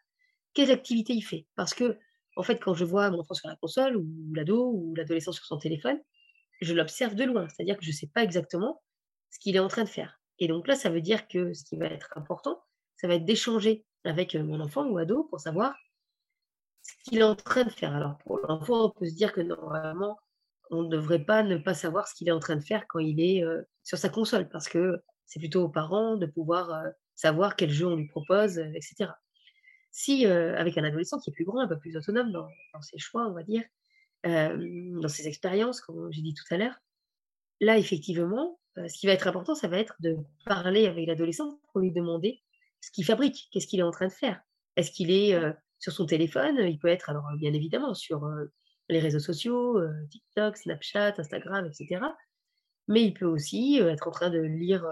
Quelles 0.53 0.71
activités 0.71 1.13
il 1.13 1.21
fait? 1.21 1.47
Parce 1.55 1.73
que, 1.73 1.97
en 2.35 2.43
fait, 2.43 2.59
quand 2.59 2.73
je 2.73 2.83
vois 2.83 3.09
mon 3.09 3.19
enfant 3.19 3.33
sur 3.33 3.47
la 3.47 3.55
console, 3.55 3.95
ou 3.95 4.05
l'ado, 4.33 4.71
ou 4.71 4.93
l'adolescent 4.95 5.31
sur 5.31 5.45
son 5.45 5.57
téléphone, 5.57 5.99
je 6.61 6.73
l'observe 6.73 7.15
de 7.15 7.23
loin. 7.23 7.47
C'est-à-dire 7.47 7.77
que 7.77 7.85
je 7.85 7.91
ne 7.91 7.95
sais 7.95 8.09
pas 8.13 8.23
exactement 8.23 8.81
ce 9.31 9.39
qu'il 9.39 9.55
est 9.55 9.59
en 9.59 9.69
train 9.69 9.83
de 9.83 9.89
faire. 9.89 10.19
Et 10.39 10.47
donc 10.47 10.67
là, 10.67 10.75
ça 10.75 10.89
veut 10.89 11.01
dire 11.01 11.27
que 11.27 11.53
ce 11.53 11.63
qui 11.63 11.77
va 11.77 11.87
être 11.87 12.09
important, 12.15 12.61
ça 12.95 13.07
va 13.07 13.15
être 13.15 13.25
d'échanger 13.25 13.85
avec 14.03 14.35
mon 14.35 14.59
enfant 14.59 14.85
ou 14.87 14.97
ado 14.97 15.23
pour 15.25 15.39
savoir 15.39 15.75
ce 16.81 16.93
qu'il 17.03 17.19
est 17.19 17.23
en 17.23 17.35
train 17.35 17.63
de 17.63 17.69
faire. 17.69 17.93
Alors 17.93 18.17
pour 18.19 18.39
l'enfant, 18.39 18.85
on 18.85 18.89
peut 18.91 19.07
se 19.07 19.15
dire 19.15 19.33
que 19.33 19.41
normalement, 19.41 20.17
on 20.69 20.83
ne 20.83 20.89
devrait 20.89 21.23
pas 21.23 21.43
ne 21.43 21.57
pas 21.57 21.73
savoir 21.73 22.07
ce 22.07 22.15
qu'il 22.15 22.27
est 22.27 22.31
en 22.31 22.39
train 22.39 22.55
de 22.55 22.63
faire 22.63 22.87
quand 22.87 22.99
il 22.99 23.19
est 23.19 23.43
sur 23.83 23.97
sa 23.97 24.09
console, 24.09 24.49
parce 24.49 24.67
que 24.67 25.01
c'est 25.25 25.39
plutôt 25.39 25.63
aux 25.63 25.69
parents 25.69 26.17
de 26.17 26.25
pouvoir 26.25 26.83
savoir 27.15 27.55
quel 27.55 27.71
jeu 27.71 27.87
on 27.87 27.95
lui 27.95 28.07
propose, 28.07 28.57
etc. 28.59 29.11
Si 29.91 30.25
avec 30.25 30.77
un 30.77 30.83
adolescent 30.83 31.19
qui 31.19 31.29
est 31.29 31.33
plus 31.33 31.45
grand, 31.45 31.59
un 31.59 31.67
peu 31.67 31.79
plus 31.79 31.97
autonome 31.97 32.31
dans, 32.31 32.47
dans 32.73 32.81
ses 32.81 32.97
choix, 32.97 33.27
on 33.27 33.33
va 33.33 33.43
dire, 33.43 33.63
dans 34.23 35.09
ses 35.09 35.27
expériences, 35.27 35.81
comme 35.81 36.11
j'ai 36.11 36.21
dit 36.21 36.33
tout 36.33 36.53
à 36.53 36.57
l'heure, 36.57 36.75
là 37.59 37.77
effectivement, 37.77 38.59
ce 38.87 38.97
qui 38.97 39.07
va 39.07 39.13
être 39.13 39.27
important, 39.27 39.55
ça 39.55 39.67
va 39.67 39.79
être 39.79 39.95
de 39.99 40.17
parler 40.45 40.87
avec 40.87 41.07
l'adolescent 41.07 41.59
pour 41.71 41.81
lui 41.81 41.91
demander 41.91 42.41
ce 42.81 42.91
qu'il 42.91 43.05
fabrique, 43.05 43.49
qu'est-ce 43.51 43.67
qu'il 43.67 43.79
est 43.79 43.83
en 43.83 43.91
train 43.91 44.07
de 44.07 44.13
faire. 44.13 44.41
Est-ce 44.75 44.91
qu'il 44.91 45.11
est, 45.11 45.39
sur 45.79 45.91
son 45.91 46.05
téléphone? 46.05 46.57
Il 46.59 46.77
peut 46.77 46.87
être, 46.87 47.09
alors 47.09 47.25
bien 47.37 47.53
évidemment, 47.53 47.93
sur 47.93 48.29
les 48.89 48.99
réseaux 48.99 49.19
sociaux, 49.19 49.81
TikTok, 50.11 50.57
Snapchat, 50.57 51.15
Instagram, 51.17 51.65
etc. 51.65 52.05
Mais 52.87 53.03
il 53.03 53.13
peut 53.13 53.25
aussi 53.25 53.79
être 53.79 54.07
en 54.07 54.11
train 54.11 54.29
de 54.29 54.39
lire 54.39 54.85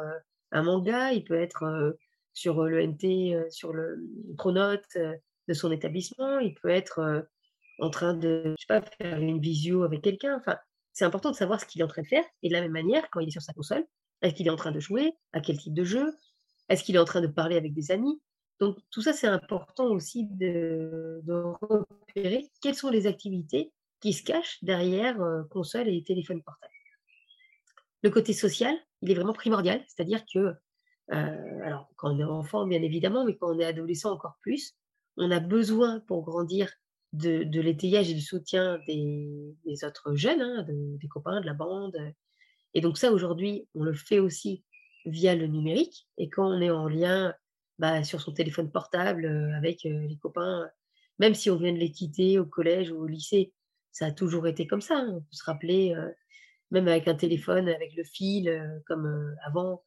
un 0.52 0.64
manga, 0.64 1.14
il 1.14 1.24
peut 1.24 1.40
être 1.40 1.96
sur 2.34 2.64
le 2.64 2.86
NT, 2.86 3.52
sur 3.52 3.72
le 3.72 4.04
pronote 4.38 4.98
de 5.48 5.54
son 5.54 5.72
établissement, 5.72 6.40
il 6.40 6.56
peut 6.56 6.70
être 6.70 7.28
en 7.80 7.90
train 7.90 8.14
de, 8.14 8.56
je 8.58 8.62
sais 8.62 8.68
pas, 8.68 8.82
faire 8.98 9.20
une 9.20 9.40
visio 9.40 9.84
avec 9.84 10.02
quelqu'un. 10.02 10.38
Enfin, 10.38 10.58
c'est 10.96 11.04
important 11.04 11.30
de 11.30 11.36
savoir 11.36 11.60
ce 11.60 11.66
qu'il 11.66 11.82
est 11.82 11.84
en 11.84 11.90
train 11.90 12.04
de 12.04 12.08
faire. 12.08 12.24
Et 12.42 12.48
de 12.48 12.54
la 12.54 12.62
même 12.62 12.72
manière, 12.72 13.10
quand 13.12 13.20
il 13.20 13.28
est 13.28 13.32
sur 13.32 13.42
sa 13.42 13.54
console, 13.54 13.86
est-ce 14.22 14.34
qu'il 14.34 14.48
est 14.48 14.52
en 14.52 14.56
train 14.56 14.72
de 14.72 14.80
jouer 14.80 15.14
À 15.34 15.42
quel 15.42 15.58
type 15.58 15.74
de 15.74 15.84
jeu 15.84 16.16
Est-ce 16.70 16.86
qu'il 16.86 16.96
est 16.96 17.00
en 17.00 17.06
train 17.06 17.20
de 17.20 17.28
parler 17.28 17.58
avec 17.58 17.74
des 17.74 17.92
amis 17.92 18.22
Donc, 18.62 18.78
tout 18.92 19.02
ça, 19.02 19.12
c'est 19.12 19.28
important 19.28 19.88
aussi 19.88 20.26
de, 20.26 21.22
repérer 21.62 22.50
quelles 22.62 22.76
sont 22.76 22.90
les 22.90 23.08
activités 23.08 23.74
qui 24.00 24.14
se 24.14 24.24
cachent 24.24 24.64
derrière 24.64 25.18
console 25.50 25.90
et 25.90 26.02
téléphone 26.02 26.42
portable. 26.42 26.72
Le 28.02 28.10
côté 28.10 28.32
social, 28.32 28.74
il 29.02 29.12
est 29.12 29.16
vraiment 29.16 29.34
primordial, 29.34 29.84
c'est-à-dire 29.88 30.24
que, 30.34 30.54
alors 31.10 31.90
quand 31.98 32.16
on 32.16 32.20
est 32.20 32.24
enfant, 32.24 32.66
bien 32.66 32.82
évidemment, 32.82 33.26
mais 33.26 33.36
quand 33.36 33.54
on 33.54 33.60
est 33.60 33.66
adolescent 33.66 34.14
encore 34.14 34.38
plus, 34.40 34.76
on 35.18 35.30
a 35.30 35.42
besoin 35.42 36.00
pour 36.08 36.24
grandir 36.24 36.72
de, 37.14 37.62
l'étayage 37.62 38.10
et 38.10 38.14
du 38.14 38.22
soutien 38.22 38.80
des, 38.88 39.84
autres 39.84 40.16
jeunes, 40.16 40.42
hein, 40.42 40.66
des 40.68 41.08
copains, 41.08 41.42
de 41.42 41.46
la 41.46 41.54
bande. 41.54 41.96
Et 42.74 42.82
donc 42.82 42.98
ça, 42.98 43.12
aujourd'hui, 43.12 43.68
on 43.74 43.84
le 43.84 43.94
fait 43.94 44.20
aussi 44.20 44.64
via 45.06 45.36
le 45.36 45.48
numérique. 45.48 46.08
Et 46.18 46.30
quand 46.30 46.48
on 46.48 46.62
est 46.62 46.70
en 46.70 46.88
lien 46.88 47.34
bah, 47.80 48.04
sur 48.04 48.22
son 48.22 48.34
téléphone 48.34 48.72
portable 48.72 49.26
euh, 49.26 49.56
avec 49.58 49.86
euh, 49.86 50.08
les 50.08 50.18
copains, 50.18 50.70
même 51.20 51.34
si 51.34 51.50
on 51.50 51.58
vient 51.58 51.74
de 51.74 51.78
les 51.78 51.92
quitter 51.92 52.40
au 52.40 52.46
collège 52.46 52.92
ou 52.92 52.98
au 52.98 53.08
lycée, 53.08 53.54
ça 53.92 54.08
a 54.08 54.12
toujours 54.12 54.48
été 54.48 54.68
comme 54.68 54.82
ça. 54.82 54.98
Hein. 54.98 55.14
On 55.16 55.22
peut 55.22 55.28
se 55.32 55.44
rappeler, 55.46 55.94
euh, 55.96 56.10
même 56.72 56.88
avec 56.88 57.08
un 57.08 57.16
téléphone, 57.16 57.70
avec 57.70 57.96
le 57.96 58.04
fil, 58.04 58.82
comme 58.88 59.36
avant, 59.46 59.84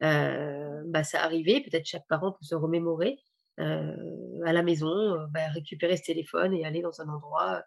bah, 0.00 1.04
ça 1.04 1.22
arrivait. 1.22 1.60
Peut-être 1.60 1.86
chaque 1.86 2.08
parent 2.08 2.32
peut 2.32 2.44
se 2.44 2.54
remémorer 2.54 3.18
à 3.58 4.52
la 4.52 4.62
maison, 4.62 5.26
bah, 5.30 5.48
récupérer 5.48 5.96
ce 5.96 6.04
téléphone 6.04 6.54
et 6.54 6.64
aller 6.64 6.82
dans 6.82 7.00
un 7.00 7.08
endroit 7.08 7.62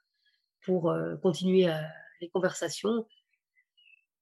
pour 0.61 0.93
continuer 1.21 1.67
les 2.21 2.29
conversations. 2.29 3.05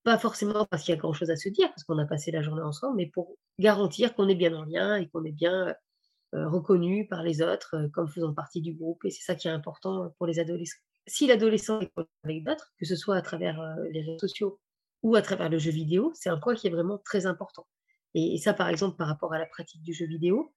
Pas 0.04 0.18
forcément 0.18 0.66
parce 0.66 0.84
qu'il 0.84 0.94
y 0.94 0.98
a 0.98 1.00
grand-chose 1.00 1.30
à 1.30 1.38
se 1.38 1.48
dire, 1.48 1.70
parce 1.70 1.84
qu'on 1.86 1.98
a 1.98 2.06
passé 2.06 2.32
la 2.32 2.42
journée 2.42 2.62
ensemble, 2.62 2.98
mais 2.98 3.08
pour 3.08 3.38
garantir 3.60 4.14
qu'on 4.14 4.28
est 4.28 4.36
bien 4.36 4.54
en 4.54 4.66
lien 4.66 4.98
et 4.98 5.08
qu'on 5.08 5.24
est 5.24 5.32
bien 5.32 5.74
reconnu 6.34 7.08
par 7.08 7.24
les 7.24 7.42
autres 7.42 7.90
comme 7.94 8.10
faisant 8.10 8.34
partie 8.34 8.62
du 8.62 8.74
groupe. 8.74 9.06
Et 9.06 9.12
c'est 9.12 9.24
ça 9.24 9.36
qui 9.36 9.48
est 9.48 9.52
important 9.52 10.14
pour 10.18 10.28
les 10.28 10.40
adolescents. 10.40 10.80
Si 11.08 11.28
l'adolescent 11.28 11.80
est 11.80 11.92
avec 12.24 12.44
d'autres, 12.44 12.74
que 12.78 12.86
ce 12.86 12.96
soit 12.96 13.16
à 13.16 13.22
travers 13.22 13.62
les 13.92 14.02
réseaux 14.02 14.20
sociaux 14.20 14.60
ou 15.02 15.16
à 15.16 15.22
travers 15.22 15.50
le 15.50 15.60
jeu 15.60 15.72
vidéo, 15.72 16.12
c'est 16.16 16.30
un 16.30 16.38
point 16.38 16.56
qui 16.56 16.68
est 16.68 16.72
vraiment 16.72 16.98
très 16.98 17.26
important. 17.26 17.68
Et, 18.14 18.38
ça, 18.38 18.54
par 18.54 18.70
exemple, 18.70 18.96
par 18.98 19.08
rapport 19.08 19.34
à 19.34 19.40
la 19.40 19.46
pratique 19.46 19.82
du 19.82 19.94
jeu 19.94 20.06
vidéo, 20.06 20.54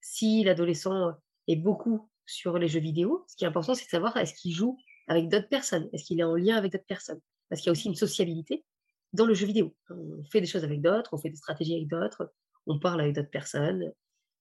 si 0.00 0.44
l'adolescent 0.44 1.12
est 1.48 1.56
beaucoup 1.56 2.08
sur 2.26 2.58
les 2.58 2.68
jeux 2.68 2.80
vidéo, 2.80 3.24
ce 3.28 3.36
qui 3.36 3.44
est 3.44 3.48
important, 3.48 3.74
c'est 3.74 3.84
de 3.84 3.90
savoir 3.90 4.16
est-ce 4.16 4.34
qu'il 4.34 4.52
joue 4.52 4.78
avec 5.08 5.28
d'autres 5.28 5.48
personnes, 5.48 5.88
est-ce 5.92 6.04
qu'il 6.04 6.20
est 6.20 6.24
en 6.24 6.36
lien 6.36 6.56
avec 6.56 6.72
d'autres 6.72 6.86
personnes, 6.86 7.20
parce 7.48 7.60
qu'il 7.60 7.68
y 7.68 7.70
a 7.70 7.72
aussi 7.72 7.88
une 7.88 7.94
sociabilité 7.94 8.64
dans 9.12 9.26
le 9.26 9.34
jeu 9.34 9.46
vidéo. 9.46 9.74
On 9.90 10.22
fait 10.24 10.40
des 10.40 10.46
choses 10.46 10.64
avec 10.64 10.80
d'autres, 10.80 11.12
on 11.12 11.18
fait 11.18 11.30
des 11.30 11.36
stratégies 11.36 11.74
avec 11.74 11.88
d'autres, 11.88 12.32
on 12.66 12.78
parle 12.78 13.00
avec 13.00 13.14
d'autres 13.14 13.30
personnes. 13.30 13.92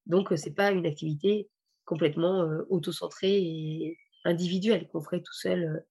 Donc, 0.05 0.29
ce 0.29 0.47
n'est 0.47 0.55
pas 0.55 0.71
une 0.71 0.85
activité 0.85 1.49
complètement 1.85 2.47
auto-centrée 2.69 3.41
et 3.41 3.97
individuelle 4.23 4.87
qu'on 4.87 5.01
ferait 5.01 5.21
tout 5.21 5.33
seul, 5.33 5.83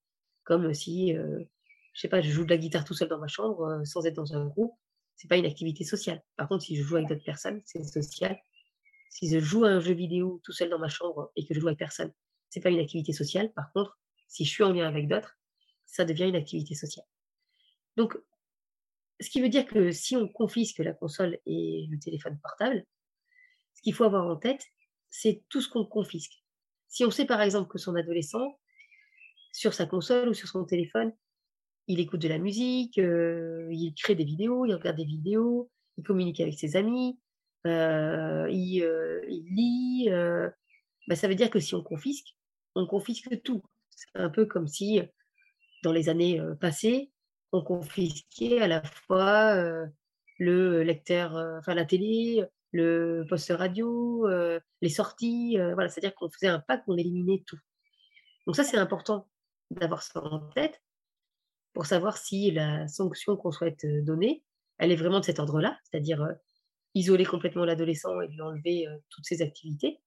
comme 0.45 0.73
si, 0.73 1.13
je 1.13 2.01
sais 2.01 2.09
pas, 2.09 2.21
je 2.21 2.31
joue 2.31 2.45
de 2.45 2.51
la 2.51 2.57
guitare 2.57 2.85
tout 2.85 2.95
seul 2.95 3.09
dans 3.09 3.19
ma 3.19 3.29
chambre 3.29 3.83
sans 3.85 4.07
être 4.07 4.15
dans 4.15 4.35
un 4.35 4.47
groupe 4.47 4.75
c'est 5.21 5.29
pas 5.29 5.37
une 5.37 5.45
activité 5.45 5.85
sociale. 5.85 6.23
Par 6.39 6.49
contre, 6.49 6.65
si 6.65 6.77
je 6.77 6.83
joue 6.83 6.97
avec 6.97 7.09
d'autres 7.09 7.23
personnes, 7.23 7.61
c'est 7.67 7.85
social. 7.85 8.41
Si 9.11 9.29
je 9.29 9.39
joue 9.39 9.67
à 9.67 9.69
un 9.69 9.79
jeu 9.79 9.93
vidéo 9.93 10.41
tout 10.43 10.53
seul 10.53 10.71
dans 10.71 10.79
ma 10.79 10.89
chambre 10.89 11.31
et 11.37 11.47
que 11.47 11.53
je 11.53 11.61
joue 11.61 11.67
avec 11.67 11.79
personne, 11.79 12.11
c'est 12.49 12.61
pas 12.61 12.71
une 12.71 12.81
activité 12.81 13.13
sociale. 13.13 13.53
Par 13.53 13.71
contre, 13.75 13.99
si 14.29 14.47
je 14.47 14.51
suis 14.51 14.65
en 14.65 14.73
lien 14.73 14.89
avec 14.89 15.09
d'autres, 15.09 15.39
ça 15.85 16.07
devient 16.07 16.25
une 16.25 16.37
activité 16.37 16.75
sociale. 16.75 17.05
Donc, 17.99 18.17
ce 19.21 19.29
qui 19.29 19.43
veut 19.43 19.51
dire 19.51 19.67
que 19.67 19.93
si 19.93 20.17
on 20.17 20.27
confisque 20.27 20.79
la 20.79 20.95
console 20.95 21.39
et 21.45 21.87
le 21.91 21.99
téléphone 21.99 22.41
portable, 22.43 22.87
ce 23.75 23.83
qu'il 23.83 23.93
faut 23.93 24.05
avoir 24.05 24.27
en 24.27 24.37
tête, 24.37 24.65
c'est 25.11 25.45
tout 25.51 25.61
ce 25.61 25.69
qu'on 25.69 25.85
confisque. 25.85 26.43
Si 26.89 27.05
on 27.05 27.11
sait 27.11 27.27
par 27.27 27.43
exemple 27.43 27.69
que 27.69 27.77
son 27.77 27.95
adolescent, 27.95 28.59
sur 29.53 29.75
sa 29.75 29.85
console 29.85 30.31
ou 30.31 30.35
sur 30.35 30.49
son 30.49 30.65
téléphone, 30.65 31.13
il 31.91 31.99
écoute 31.99 32.21
de 32.21 32.29
la 32.29 32.39
musique, 32.39 32.99
il 32.99 33.95
crée 34.01 34.15
des 34.15 34.25
vidéos, 34.25 34.65
il 34.65 34.75
regarde 34.75 34.97
des 34.97 35.05
vidéos, 35.05 35.69
il 35.99 36.05
communique 36.05 36.39
avec 36.41 36.57
ses 36.57 36.77
amis, 36.77 37.19
il, 37.65 38.87
lit. 39.51 40.09
Bah, 41.09 41.17
ça 41.17 41.27
veut 41.27 41.35
dire 41.35 41.51
que 41.51 41.59
si 41.59 41.75
on 41.75 41.83
confisque, 41.83 42.37
on 42.77 42.87
confisque 42.87 43.43
tout. 43.43 43.63
C'est 43.91 44.07
un 44.15 44.31
peu 44.31 44.47
comme 44.47 44.69
si, 44.69 45.01
dans 45.83 45.91
les 45.93 46.09
années 46.09 46.41
passées, 46.61 47.11
on 47.51 47.65
confisquait 47.65 48.61
à 48.61 48.69
la 48.69 48.85
fois 48.85 49.57
le 50.39 50.85
lecteur, 50.85 51.35
enfin 51.59 51.75
la 51.75 51.85
télé, 51.85 52.45
le 52.71 53.25
poste 53.29 53.51
radio, 53.51 54.29
les 54.81 54.89
sorties. 54.91 55.57
voilà, 55.57 55.89
c'est-à-dire 55.89 56.15
qu'on 56.15 56.31
faisait 56.31 56.47
un 56.47 56.61
pack, 56.61 56.85
on 56.87 56.97
éliminait 56.97 57.43
tout. 57.45 57.59
Donc 58.47 58.55
ça, 58.55 58.63
c'est 58.63 58.79
important 58.79 59.29
d'avoir 59.73 60.05
ça 60.05 60.23
en 60.23 60.39
tête 60.51 60.81
pour 61.73 61.87
savoir 61.87 62.17
si 62.17 62.51
la 62.51 62.89
sanction 62.89 63.37
qu'on 63.37 63.53
souhaite 63.53 63.87
donner, 64.05 64.43
elle 64.79 64.93
est 64.93 64.97
vraiment 64.97 65.21
de 65.21 65.25
cet 65.25 65.39
ordre-là, 65.39 65.79
c'est-à-dire 65.85 66.27
isoler 66.95 67.25
complètement 67.25 67.65
l'adolescent 67.65 68.21
et 68.21 68.29
lui 68.29 68.41
enlever 68.41 68.87
toutes 69.11 69.25
ses 69.25 69.43
activités, 69.43 70.01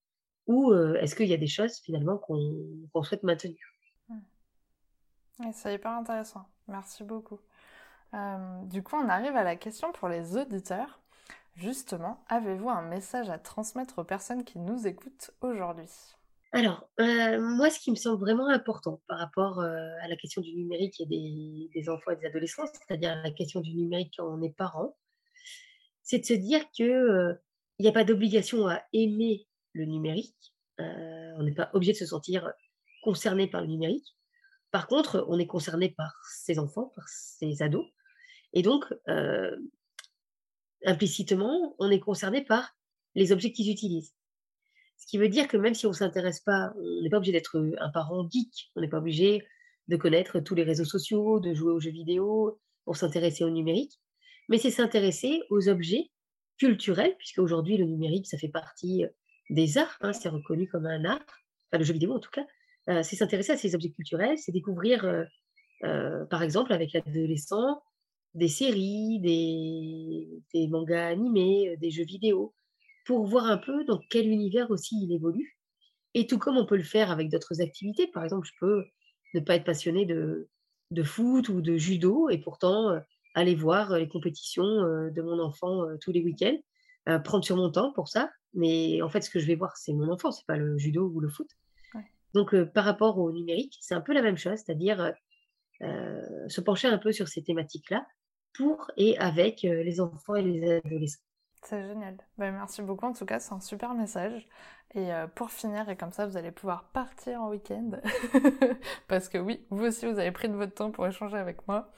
ou 0.48 0.74
est-ce 0.74 1.16
qu'il 1.16 1.28
y 1.28 1.34
a 1.34 1.38
des 1.38 1.48
choses 1.48 1.80
finalement 1.80 2.18
qu'on 2.18 3.04
souhaite 3.04 3.24
maintenir? 3.24 3.58
Mmh. 4.10 5.52
C'est 5.54 5.76
hyper 5.76 5.92
intéressant, 5.92 6.46
merci 6.68 7.04
beaucoup. 7.04 7.40
du 8.64 8.84
coup, 8.84 8.96
on 8.96 9.08
arrive 9.08 9.36
à 9.36 9.44
la 9.44 9.56
question 9.56 9.92
pour 9.94 10.10
les 10.10 10.36
auditeurs. 10.36 11.00
Justement, 11.56 12.24
avez-vous 12.30 12.70
un 12.70 12.82
message 12.82 13.30
à 13.30 13.38
transmettre 13.38 14.00
aux 14.00 14.04
personnes 14.04 14.44
qui 14.44 14.60
nous 14.60 14.88
écoutent 14.88 15.32
aujourd'hui? 15.42 15.90
Alors, 16.56 16.88
euh, 17.00 17.42
moi, 17.42 17.72
ce 17.72 17.80
qui 17.80 17.90
me 17.90 17.96
semble 17.96 18.20
vraiment 18.20 18.48
important 18.48 19.02
par 19.08 19.18
rapport 19.18 19.60
euh, 19.60 19.90
à 20.04 20.08
la 20.08 20.16
question 20.16 20.40
du 20.40 20.54
numérique 20.54 21.02
et 21.02 21.08
des, 21.08 21.90
enfants 21.90 22.12
et 22.12 22.16
des 22.16 22.28
adolescents, 22.28 22.68
c'est-à-dire 22.68 23.20
la 23.24 23.32
question 23.32 23.60
du 23.60 23.74
numérique 23.74 24.14
quand 24.16 24.28
on 24.28 24.40
est 24.44 24.56
parent, 24.56 24.96
c'est 26.04 26.20
de 26.20 26.26
se 26.26 26.34
dire 26.34 26.70
qu'il 26.70 26.92
euh, 26.92 27.34
n'y 27.80 27.88
a 27.88 27.92
pas 27.92 28.04
d'obligation 28.04 28.68
à 28.68 28.84
aimer 28.94 29.48
le 29.74 29.86
numérique. 29.86 30.54
on 30.78 31.42
n'est 31.42 31.56
pas 31.56 31.72
obligé 31.74 31.94
de 31.94 31.98
se 31.98 32.06
sentir 32.06 32.54
concerné 33.02 33.48
par 33.48 33.62
le 33.62 33.68
numérique. 33.68 34.16
Par 34.70 34.86
contre, 34.86 35.26
on 35.30 35.40
est 35.40 35.48
concerné 35.48 35.90
par 35.90 36.14
ses 36.32 36.60
enfants, 36.60 36.92
par 36.96 37.08
ses 37.10 37.64
ados. 37.64 37.88
Et 38.54 38.62
donc, 38.62 38.86
implicitement, 40.86 41.76
on 41.80 41.90
est 41.90 42.00
concerné 42.00 42.44
par 42.44 42.76
les 43.16 43.32
objets 43.32 43.52
qu'ils 43.52 43.72
utilisent. 43.72 44.14
Ce 45.04 45.08
qui 45.10 45.18
veut 45.18 45.28
dire 45.28 45.50
que 45.50 45.58
même 45.58 45.74
si 45.74 45.86
on 45.86 45.90
ne 45.90 45.96
s'intéresse 45.96 46.40
pas, 46.40 46.72
on 46.78 47.02
n'est 47.02 47.10
pas 47.10 47.18
obligé 47.18 47.34
d'être 47.34 47.62
un 47.78 47.90
parent 47.90 48.26
geek, 48.30 48.72
on 48.78 48.82
n'est 48.82 48.88
pas 48.88 49.00
obligé 49.00 49.46
de 49.90 49.98
connaître 49.98 50.40
tous 50.40 50.56
les 50.56 50.64
réseaux 50.64 50.86
sociaux, 50.86 51.42
de 51.42 51.54
jouer 51.54 51.74
aux 51.74 51.80
jeux 51.82 51.92
vidéo, 51.92 52.58
pour 52.86 52.96
s'intéresser 52.96 53.44
au 53.44 53.50
numérique, 53.50 54.00
mais 54.48 54.58
c'est 54.58 54.72
s'intéresser 54.72 55.42
aux 55.50 55.68
objets 55.68 56.10
culturels, 56.58 57.16
puisque 57.18 57.40
aujourd'hui 57.40 57.76
le 57.76 57.84
numérique, 57.84 58.28
ça 58.28 58.38
fait 58.38 58.48
partie 58.48 59.04
des 59.50 59.78
arts, 59.78 59.98
hein, 60.00 60.14
c'est 60.14 60.30
reconnu 60.30 60.70
comme 60.70 60.86
un 60.86 61.04
art, 61.04 61.20
enfin 61.20 61.80
le 61.80 61.84
jeu 61.84 61.92
vidéo 61.92 62.14
en 62.14 62.20
tout 62.20 62.32
cas, 62.32 62.46
c'est 63.04 63.18
s'intéresser 63.18 63.52
à 63.52 63.58
ces 63.58 63.76
objets 63.76 63.92
culturels, 63.92 64.38
c'est 64.38 64.54
découvrir, 64.54 65.06
par 65.82 66.44
exemple, 66.44 66.72
avec 66.72 66.94
l'adolescent, 66.94 67.84
des 68.36 68.48
séries, 68.48 69.20
des, 69.20 70.68
mangas 70.70 71.08
animés, 71.08 71.76
des 71.76 71.92
jeux 71.92 72.06
vidéo, 72.06 72.54
pour 73.06 73.26
voir 73.26 73.46
un 73.46 73.58
peu 73.58 73.84
dans 73.86 74.00
quel 74.10 74.28
univers 74.28 74.72
aussi 74.72 74.96
il 75.04 75.14
évolue. 75.14 75.58
Et 76.14 76.28
tout 76.28 76.38
comme 76.38 76.58
on 76.58 76.66
peut 76.66 76.78
le 76.78 76.84
faire 76.84 77.12
avec 77.12 77.30
d'autres 77.30 77.62
activités, 77.62 78.08
par 78.08 78.24
exemple, 78.24 78.48
je 78.48 78.54
peux 78.60 78.86
ne 79.34 79.40
pas 79.40 79.56
être 79.56 79.66
passionné 79.66 80.06
de, 80.06 80.48
de 80.94 81.04
foot 81.04 81.50
ou 81.50 81.62
de 81.62 81.76
judo 81.76 82.30
et 82.30 82.38
pourtant 82.38 82.90
euh, 82.90 83.00
aller 83.34 83.56
voir 83.56 83.98
les 83.98 84.08
compétitions 84.08 84.64
euh, 84.64 85.10
de 85.10 85.22
mon 85.22 85.40
enfant 85.40 85.84
euh, 85.84 85.98
tous 86.00 86.12
les 86.12 86.22
week-ends, 86.24 86.58
prendre 87.24 87.44
sur 87.44 87.58
mon 87.58 87.70
temps 87.70 87.92
pour 87.92 88.08
ça. 88.08 88.32
Mais 88.54 89.02
en 89.02 89.10
fait, 89.10 89.22
ce 89.22 89.30
que 89.30 89.40
je 89.40 89.48
vais 89.48 89.56
voir, 89.56 89.76
c'est 89.76 89.92
mon 89.92 90.10
enfant, 90.10 90.32
c'est 90.32 90.46
pas 90.46 90.56
le 90.56 90.78
judo 90.78 91.12
ou 91.14 91.20
le 91.20 91.30
foot. 91.30 91.50
Donc, 92.34 92.56
par 92.72 92.86
rapport 92.86 93.20
au 93.20 93.32
numérique, 93.32 93.78
c'est 93.82 93.94
un 93.94 94.02
peu 94.02 94.14
la 94.14 94.22
même 94.22 94.38
chose, 94.38 94.58
c'est-à-dire 94.58 95.12
se 95.82 96.62
pencher 96.62 96.88
un 96.88 96.98
peu 96.98 97.12
sur 97.12 97.28
ces 97.28 97.44
thématiques-là 97.44 98.08
pour 98.54 98.90
et 98.96 99.18
avec 99.18 99.64
les 99.64 100.00
enfants 100.00 100.36
et 100.36 100.44
les 100.44 100.72
adolescents. 100.72 101.22
C'est 101.64 101.82
génial. 101.82 102.18
Ben, 102.38 102.52
merci 102.52 102.82
beaucoup. 102.82 103.06
En 103.06 103.14
tout 103.14 103.26
cas, 103.26 103.40
c'est 103.40 103.54
un 103.54 103.62
super 103.62 103.94
message. 103.94 104.46
Et 104.96 105.14
euh, 105.14 105.28
pour 105.28 105.50
finir, 105.50 105.90
et 105.90 105.96
comme 105.96 106.12
ça, 106.12 106.28
vous 106.28 106.36
allez 106.36 106.52
pouvoir 106.52 106.84
partir 106.94 107.42
en 107.42 107.50
week-end. 107.50 107.92
Parce 109.08 109.30
que 109.30 109.38
oui, 109.38 109.66
vous 109.70 109.86
aussi, 109.86 110.06
vous 110.06 110.20
avez 110.20 110.32
pris 110.32 110.50
de 110.50 110.56
votre 110.56 110.74
temps 110.74 110.92
pour 110.92 111.08
échanger 111.08 111.38
avec 111.38 111.66
moi. 111.68 111.90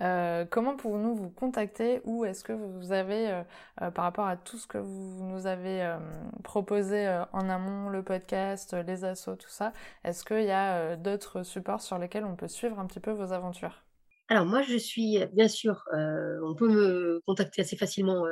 Euh, 0.00 0.44
comment 0.50 0.76
pouvons-nous 0.76 1.14
vous 1.14 1.30
contacter? 1.30 2.00
Ou 2.04 2.24
est-ce 2.24 2.42
que 2.42 2.52
vous 2.52 2.90
avez, 2.90 3.42
euh, 3.80 3.90
par 3.92 4.04
rapport 4.04 4.26
à 4.26 4.36
tout 4.36 4.58
ce 4.58 4.66
que 4.66 4.78
vous 4.78 5.22
nous 5.22 5.46
avez 5.46 5.96
proposé 6.42 7.08
en 7.32 7.48
amont, 7.48 7.90
le 7.90 8.02
podcast, 8.02 8.74
les 8.74 9.04
assos, 9.04 9.36
tout 9.36 9.48
ça, 9.48 9.72
est-ce 10.02 10.24
qu'il 10.24 10.44
y 10.44 10.50
a 10.50 10.96
d'autres 10.96 11.44
supports 11.44 11.80
sur 11.80 11.98
lesquels 11.98 12.24
on 12.24 12.34
peut 12.34 12.48
suivre 12.48 12.80
un 12.80 12.86
petit 12.86 13.00
peu 13.00 13.12
vos 13.12 13.32
aventures? 13.32 13.84
Alors 14.28 14.44
moi, 14.44 14.62
je 14.62 14.76
suis, 14.76 15.24
bien 15.32 15.48
sûr, 15.48 15.84
on 15.92 16.54
peut 16.56 16.68
me 16.68 17.22
contacter 17.26 17.62
assez 17.62 17.76
facilement 17.76 18.24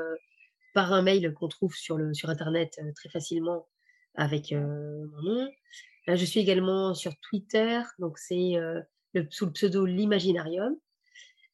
par 0.72 0.92
un 0.92 1.02
mail 1.02 1.32
qu'on 1.35 1.48
trouve 1.48 1.74
sur, 1.74 1.96
le, 1.96 2.14
sur 2.14 2.30
Internet 2.30 2.80
très 2.94 3.08
facilement 3.08 3.66
avec 4.14 4.52
mon 4.52 5.22
nom. 5.22 5.50
je 6.06 6.24
suis 6.24 6.40
également 6.40 6.94
sur 6.94 7.12
Twitter, 7.20 7.80
donc 7.98 8.18
c'est 8.18 8.54
sous 9.30 9.46
le 9.46 9.52
pseudo 9.52 9.87
L'Imaginarium. 9.87 10.76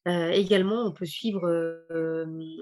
également, 0.05 0.85
on 0.85 0.91
peut 0.91 1.05
suivre 1.05 1.85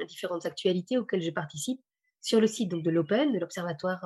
différentes 0.05 0.45
actualités 0.45 0.97
auxquelles 0.97 1.23
je 1.23 1.31
participe 1.31 1.81
sur 2.21 2.39
le 2.41 2.47
site 2.47 2.69
donc, 2.69 2.83
de 2.83 2.91
l'Open, 2.91 3.33
de 3.33 3.39
l'Observatoire 3.39 4.05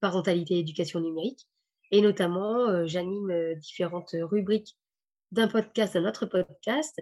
Parentalité 0.00 0.54
et 0.54 0.60
Éducation 0.60 1.00
Numérique. 1.00 1.46
Et 1.90 2.02
notamment, 2.02 2.86
j'anime 2.86 3.54
différentes 3.56 4.14
rubriques 4.20 4.76
d'un 5.32 5.48
podcast 5.48 5.96
à 5.96 6.00
notre 6.00 6.26
podcast, 6.26 7.00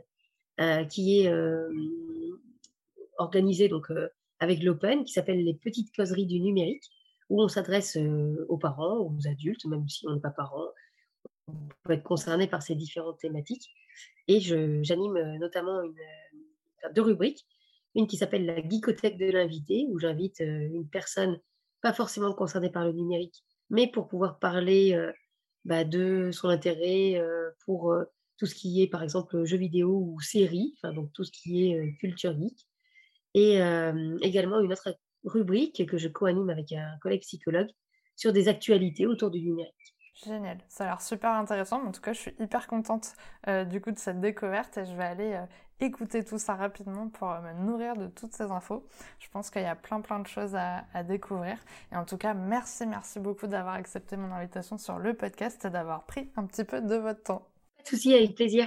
qui 0.90 1.20
est 1.20 1.32
organisé 3.18 3.68
donc, 3.68 3.90
avec 4.40 4.62
l'Open, 4.62 5.04
qui 5.04 5.12
s'appelle 5.12 5.44
Les 5.44 5.54
Petites 5.54 5.94
Causeries 5.94 6.26
du 6.26 6.40
Numérique 6.40 6.90
où 7.28 7.42
on 7.42 7.48
s'adresse 7.48 7.98
aux 8.48 8.56
parents, 8.56 9.00
aux 9.00 9.28
adultes, 9.28 9.64
même 9.66 9.88
si 9.88 10.06
on 10.06 10.14
n'est 10.14 10.20
pas 10.20 10.30
parent, 10.30 10.68
on 11.46 11.52
peut 11.84 11.92
être 11.92 12.02
concerné 12.02 12.46
par 12.46 12.62
ces 12.62 12.74
différentes 12.74 13.18
thématiques. 13.18 13.70
Et 14.28 14.40
j'anime 14.40 15.36
notamment 15.38 15.82
une, 15.82 15.94
deux 16.94 17.02
rubriques. 17.02 17.46
Une 17.94 18.06
qui 18.06 18.16
s'appelle 18.16 18.46
la 18.46 18.60
geekothèque 18.60 19.16
de 19.16 19.30
l'invité, 19.30 19.86
où 19.88 19.98
j'invite 19.98 20.40
une 20.40 20.88
personne 20.88 21.40
pas 21.80 21.92
forcément 21.92 22.32
concernée 22.32 22.70
par 22.70 22.84
le 22.84 22.92
numérique, 22.92 23.44
mais 23.70 23.90
pour 23.90 24.08
pouvoir 24.08 24.38
parler 24.38 24.98
bah, 25.64 25.84
de 25.84 26.30
son 26.32 26.48
intérêt 26.48 27.22
pour 27.64 27.94
tout 28.36 28.46
ce 28.46 28.54
qui 28.54 28.82
est, 28.82 28.86
par 28.86 29.02
exemple, 29.02 29.44
jeux 29.44 29.56
vidéo 29.56 29.90
ou 29.90 30.20
séries, 30.20 30.74
enfin, 30.76 30.92
donc 30.92 31.12
tout 31.12 31.24
ce 31.24 31.32
qui 31.32 31.66
est 31.66 31.96
culture 31.98 32.38
geek. 32.38 32.67
Et 33.40 33.60
également 34.22 34.58
une 34.60 34.72
autre 34.72 34.96
rubrique 35.24 35.86
que 35.86 35.96
je 35.96 36.08
co-anime 36.08 36.50
avec 36.50 36.72
un 36.72 36.98
collègue 37.00 37.20
psychologue 37.20 37.68
sur 38.16 38.32
des 38.32 38.48
actualités 38.48 39.06
autour 39.06 39.30
du 39.30 39.40
numérique. 39.40 39.74
Génial, 40.24 40.58
ça 40.68 40.84
a 40.84 40.86
l'air 40.88 41.00
super 41.00 41.30
intéressant. 41.30 41.80
En 41.84 41.92
tout 41.92 42.00
cas, 42.00 42.12
je 42.12 42.18
suis 42.18 42.34
hyper 42.40 42.66
contente 42.66 43.14
euh, 43.46 43.64
du 43.64 43.80
coup 43.80 43.92
de 43.92 43.98
cette 43.98 44.20
découverte 44.20 44.76
et 44.76 44.84
je 44.84 44.92
vais 44.92 45.04
aller 45.04 45.34
euh, 45.34 45.46
écouter 45.78 46.24
tout 46.24 46.38
ça 46.38 46.56
rapidement 46.56 47.08
pour 47.08 47.30
euh, 47.30 47.40
me 47.40 47.64
nourrir 47.64 47.94
de 47.94 48.08
toutes 48.08 48.32
ces 48.32 48.50
infos. 48.50 48.84
Je 49.20 49.28
pense 49.28 49.50
qu'il 49.50 49.62
y 49.62 49.66
a 49.66 49.76
plein 49.76 50.00
plein 50.00 50.18
de 50.18 50.26
choses 50.26 50.56
à, 50.56 50.86
à, 50.92 51.04
découvrir. 51.04 51.56
Et 51.92 51.96
en 51.96 52.04
tout 52.04 52.16
cas, 52.16 52.34
merci, 52.34 52.84
merci 52.84 53.20
beaucoup 53.20 53.46
d'avoir 53.46 53.74
accepté 53.74 54.16
mon 54.16 54.32
invitation 54.32 54.76
sur 54.76 54.98
le 54.98 55.14
podcast 55.14 55.64
et 55.64 55.70
d'avoir 55.70 56.04
pris 56.04 56.28
un 56.34 56.46
petit 56.46 56.64
peu 56.64 56.80
de 56.80 56.96
votre 56.96 57.22
temps. 57.22 57.46
Pas 57.76 57.84
de 57.84 57.88
souci, 57.88 58.12
avec 58.12 58.34
plaisir. 58.34 58.66